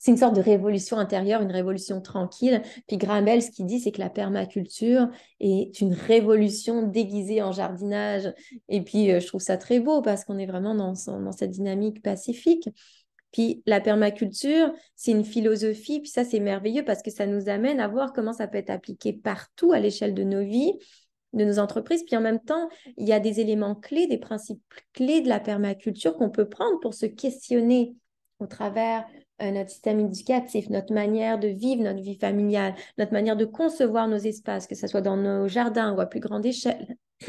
c'est 0.00 0.12
une 0.12 0.16
sorte 0.16 0.34
de 0.34 0.40
révolution 0.40 0.96
intérieure, 0.96 1.42
une 1.42 1.52
révolution 1.52 2.00
tranquille. 2.00 2.62
Puis 2.88 2.96
Graham 2.96 3.26
ce 3.38 3.50
qu'il 3.50 3.66
dit, 3.66 3.80
c'est 3.80 3.92
que 3.92 4.00
la 4.00 4.08
permaculture 4.08 5.08
est 5.40 5.78
une 5.82 5.92
révolution 5.92 6.86
déguisée 6.86 7.42
en 7.42 7.52
jardinage. 7.52 8.32
Et 8.70 8.80
puis, 8.82 9.12
euh, 9.12 9.20
je 9.20 9.26
trouve 9.26 9.42
ça 9.42 9.58
très 9.58 9.78
beau 9.78 10.00
parce 10.00 10.24
qu'on 10.24 10.38
est 10.38 10.46
vraiment 10.46 10.74
dans, 10.74 10.94
dans 11.06 11.32
cette 11.32 11.50
dynamique 11.50 12.02
pacifique. 12.02 12.70
Puis 13.32 13.62
la 13.66 13.80
permaculture, 13.80 14.72
c'est 14.96 15.12
une 15.12 15.24
philosophie, 15.24 16.00
puis 16.00 16.10
ça 16.10 16.24
c'est 16.24 16.40
merveilleux 16.40 16.84
parce 16.84 17.02
que 17.02 17.10
ça 17.10 17.26
nous 17.26 17.48
amène 17.48 17.80
à 17.80 17.88
voir 17.88 18.12
comment 18.12 18.32
ça 18.32 18.48
peut 18.48 18.58
être 18.58 18.70
appliqué 18.70 19.12
partout 19.12 19.72
à 19.72 19.78
l'échelle 19.78 20.14
de 20.14 20.24
nos 20.24 20.42
vies, 20.42 20.72
de 21.32 21.44
nos 21.44 21.58
entreprises. 21.58 22.02
Puis 22.04 22.16
en 22.16 22.20
même 22.20 22.40
temps, 22.40 22.68
il 22.96 23.08
y 23.08 23.12
a 23.12 23.20
des 23.20 23.40
éléments 23.40 23.74
clés, 23.74 24.06
des 24.06 24.18
principes 24.18 24.62
clés 24.92 25.20
de 25.20 25.28
la 25.28 25.40
permaculture 25.40 26.16
qu'on 26.16 26.30
peut 26.30 26.48
prendre 26.48 26.80
pour 26.80 26.94
se 26.94 27.06
questionner 27.06 27.94
au 28.40 28.46
travers 28.46 29.06
euh, 29.42 29.50
notre 29.50 29.70
système 29.70 30.00
éducatif, 30.00 30.68
notre 30.70 30.92
manière 30.92 31.38
de 31.38 31.48
vivre 31.48 31.82
notre 31.82 32.00
vie 32.00 32.18
familiale, 32.18 32.74
notre 32.98 33.12
manière 33.12 33.36
de 33.36 33.44
concevoir 33.44 34.08
nos 34.08 34.16
espaces, 34.16 34.66
que 34.66 34.74
ce 34.74 34.86
soit 34.86 35.02
dans 35.02 35.16
nos 35.16 35.46
jardins 35.46 35.94
ou 35.94 36.00
à 36.00 36.06
plus 36.06 36.20
grande 36.20 36.44
échelle, 36.44 36.96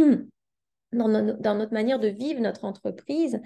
dans, 0.94 1.38
dans 1.38 1.56
notre 1.56 1.74
manière 1.74 2.00
de 2.00 2.08
vivre 2.08 2.42
notre 2.42 2.66
entreprise, 2.66 3.40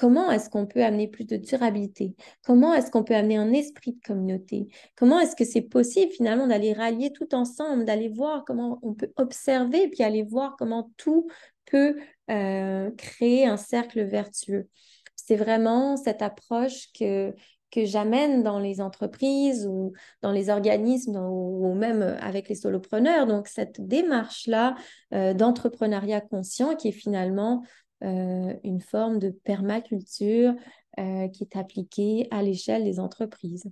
Comment 0.00 0.30
est-ce 0.30 0.48
qu'on 0.48 0.64
peut 0.64 0.82
amener 0.82 1.08
plus 1.08 1.26
de 1.26 1.36
durabilité? 1.36 2.14
Comment 2.42 2.72
est-ce 2.72 2.90
qu'on 2.90 3.04
peut 3.04 3.14
amener 3.14 3.36
un 3.36 3.52
esprit 3.52 3.92
de 3.92 4.00
communauté? 4.02 4.68
Comment 4.96 5.20
est-ce 5.20 5.36
que 5.36 5.44
c'est 5.44 5.60
possible 5.60 6.10
finalement 6.10 6.46
d'aller 6.46 6.72
rallier 6.72 7.12
tout 7.12 7.34
ensemble, 7.34 7.84
d'aller 7.84 8.08
voir 8.08 8.46
comment 8.46 8.78
on 8.80 8.94
peut 8.94 9.12
observer, 9.16 9.88
puis 9.88 10.02
aller 10.02 10.22
voir 10.22 10.56
comment 10.58 10.90
tout 10.96 11.28
peut 11.66 11.98
euh, 12.30 12.90
créer 12.92 13.44
un 13.44 13.58
cercle 13.58 14.02
vertueux? 14.02 14.68
C'est 15.16 15.36
vraiment 15.36 15.98
cette 15.98 16.22
approche 16.22 16.88
que, 16.98 17.34
que 17.70 17.84
j'amène 17.84 18.42
dans 18.42 18.58
les 18.58 18.80
entreprises 18.80 19.66
ou 19.66 19.92
dans 20.22 20.32
les 20.32 20.48
organismes 20.48 21.16
ou, 21.16 21.74
même 21.74 22.16
avec 22.22 22.48
les 22.48 22.54
solopreneurs. 22.54 23.26
Donc, 23.26 23.48
cette 23.48 23.86
démarche-là 23.86 24.76
euh, 25.12 25.34
d'entrepreneuriat 25.34 26.22
conscient 26.22 26.74
qui 26.74 26.88
est 26.88 26.92
finalement 26.92 27.62
euh, 28.02 28.54
une 28.64 28.80
forme 28.80 29.18
de 29.18 29.30
permaculture 29.30 30.54
euh, 30.98 31.28
qui 31.28 31.44
est 31.44 31.56
appliquée 31.56 32.28
à 32.30 32.42
l'échelle 32.42 32.84
des 32.84 33.00
entreprises. 33.00 33.70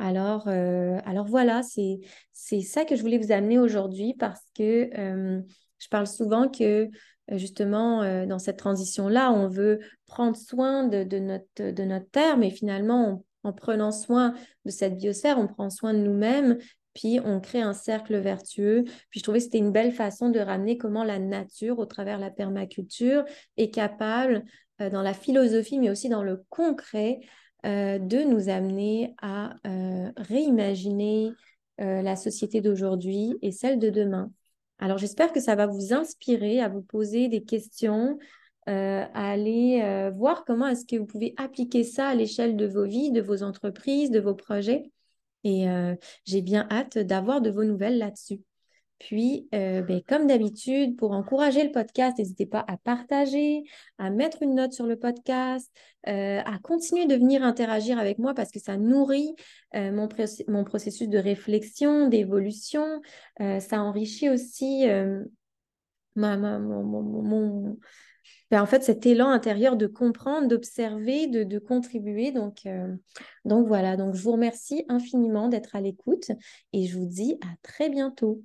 Alors, 0.00 0.46
alors 0.46 1.26
voilà, 1.26 1.62
c'est 1.64 2.60
ça 2.60 2.84
que 2.84 2.94
je 2.94 3.02
voulais 3.02 3.18
vous 3.18 3.32
amener 3.32 3.58
aujourd'hui 3.58 4.14
parce 4.14 4.42
que 4.54 4.88
je 4.94 5.88
parle 5.88 6.06
souvent 6.06 6.48
que 6.48 6.88
justement, 7.32 8.24
dans 8.24 8.38
cette 8.38 8.58
transition-là, 8.58 9.32
on 9.32 9.48
veut 9.48 9.80
prendre 10.06 10.36
soin 10.36 10.86
de, 10.86 11.02
de, 11.02 11.18
notre, 11.18 11.72
de 11.72 11.82
notre 11.82 12.08
terre, 12.10 12.36
mais 12.36 12.50
finalement, 12.50 13.24
en 13.42 13.52
prenant 13.52 13.90
soin 13.90 14.34
de 14.64 14.70
cette 14.70 14.96
biosphère, 14.96 15.38
on 15.38 15.46
prend 15.46 15.70
soin 15.70 15.94
de 15.94 15.98
nous-mêmes, 15.98 16.58
puis 16.98 17.20
on 17.24 17.40
crée 17.40 17.62
un 17.62 17.72
cercle 17.72 18.16
vertueux. 18.18 18.84
Puis 19.10 19.20
je 19.20 19.22
trouvais 19.22 19.38
que 19.38 19.44
c'était 19.44 19.58
une 19.58 19.72
belle 19.72 19.92
façon 19.92 20.30
de 20.30 20.40
ramener 20.40 20.78
comment 20.78 21.04
la 21.04 21.20
nature, 21.20 21.78
au 21.78 21.86
travers 21.86 22.18
la 22.18 22.30
permaculture, 22.30 23.24
est 23.56 23.70
capable, 23.70 24.44
dans 24.78 25.02
la 25.02 25.12
philosophie, 25.12 25.80
mais 25.80 25.90
aussi 25.90 26.08
dans 26.08 26.22
le 26.22 26.44
concret, 26.50 27.18
euh, 27.66 27.98
de 27.98 28.18
nous 28.18 28.48
amener 28.48 29.16
à 29.20 29.56
euh, 29.66 30.12
réimaginer 30.16 31.32
euh, 31.80 32.02
la 32.02 32.14
société 32.14 32.60
d'aujourd'hui 32.60 33.36
et 33.42 33.50
celle 33.50 33.80
de 33.80 33.90
demain. 33.90 34.30
Alors 34.78 34.98
j'espère 34.98 35.32
que 35.32 35.40
ça 35.40 35.56
va 35.56 35.66
vous 35.66 35.92
inspirer 35.92 36.60
à 36.60 36.68
vous 36.68 36.82
poser 36.82 37.26
des 37.28 37.42
questions, 37.42 38.18
à 38.66 39.30
aller 39.30 40.10
voir 40.14 40.44
comment 40.44 40.68
est-ce 40.68 40.84
que 40.84 40.96
vous 40.96 41.06
pouvez 41.06 41.32
appliquer 41.38 41.84
ça 41.84 42.08
à 42.08 42.14
l'échelle 42.14 42.54
de 42.54 42.66
vos 42.66 42.84
vies, 42.84 43.10
de 43.10 43.22
vos 43.22 43.42
entreprises, 43.42 44.10
de 44.10 44.20
vos 44.20 44.34
projets. 44.34 44.90
Et 45.44 45.66
j'ai 46.24 46.42
bien 46.42 46.66
hâte 46.70 46.98
d'avoir 46.98 47.40
de 47.40 47.50
vos 47.50 47.64
nouvelles 47.64 47.98
là-dessus. 47.98 48.40
Puis, 48.98 49.48
euh, 49.54 49.80
ben, 49.82 50.02
comme 50.02 50.26
d'habitude, 50.26 50.96
pour 50.96 51.12
encourager 51.12 51.62
le 51.62 51.70
podcast, 51.70 52.18
n'hésitez 52.18 52.46
pas 52.46 52.64
à 52.66 52.76
partager, 52.76 53.62
à 53.98 54.10
mettre 54.10 54.42
une 54.42 54.56
note 54.56 54.72
sur 54.72 54.86
le 54.86 54.98
podcast, 54.98 55.70
euh, 56.08 56.40
à 56.44 56.58
continuer 56.58 57.06
de 57.06 57.14
venir 57.14 57.44
interagir 57.44 57.98
avec 57.98 58.18
moi 58.18 58.34
parce 58.34 58.50
que 58.50 58.58
ça 58.58 58.76
nourrit 58.76 59.34
euh, 59.76 59.92
mon, 59.92 60.08
mon, 60.48 60.64
processus 60.64 61.08
de 61.08 61.18
réflexion, 61.18 62.08
d'évolution. 62.08 63.00
ça 63.38 63.82
enrichit 63.82 64.30
aussi 64.30 64.86
ma, 66.16 66.36
mon, 66.36 67.78
ben, 68.50 68.62
en 68.62 68.66
fait, 68.66 68.82
cet 68.82 69.06
élan 69.06 69.28
intérieur 69.28 69.76
de 69.76 69.86
comprendre, 69.86 70.48
d'observer, 70.48 71.26
de, 71.26 71.58
contribuer. 71.58 72.32
Donc, 72.32 72.66
donc 73.44 73.66
voilà, 73.66 73.96
donc 73.96 74.14
je 74.14 74.22
vous 74.22 74.32
remercie 74.32 74.84
infiniment 74.88 75.48
d'être 75.48 75.76
à 75.76 75.80
l'écoute 75.80 76.30
et 76.72 76.86
je 76.86 76.96
vous 76.96 77.06
dis 77.06 77.38
à 77.42 77.54
très 77.62 77.90
bientôt. 77.90 78.42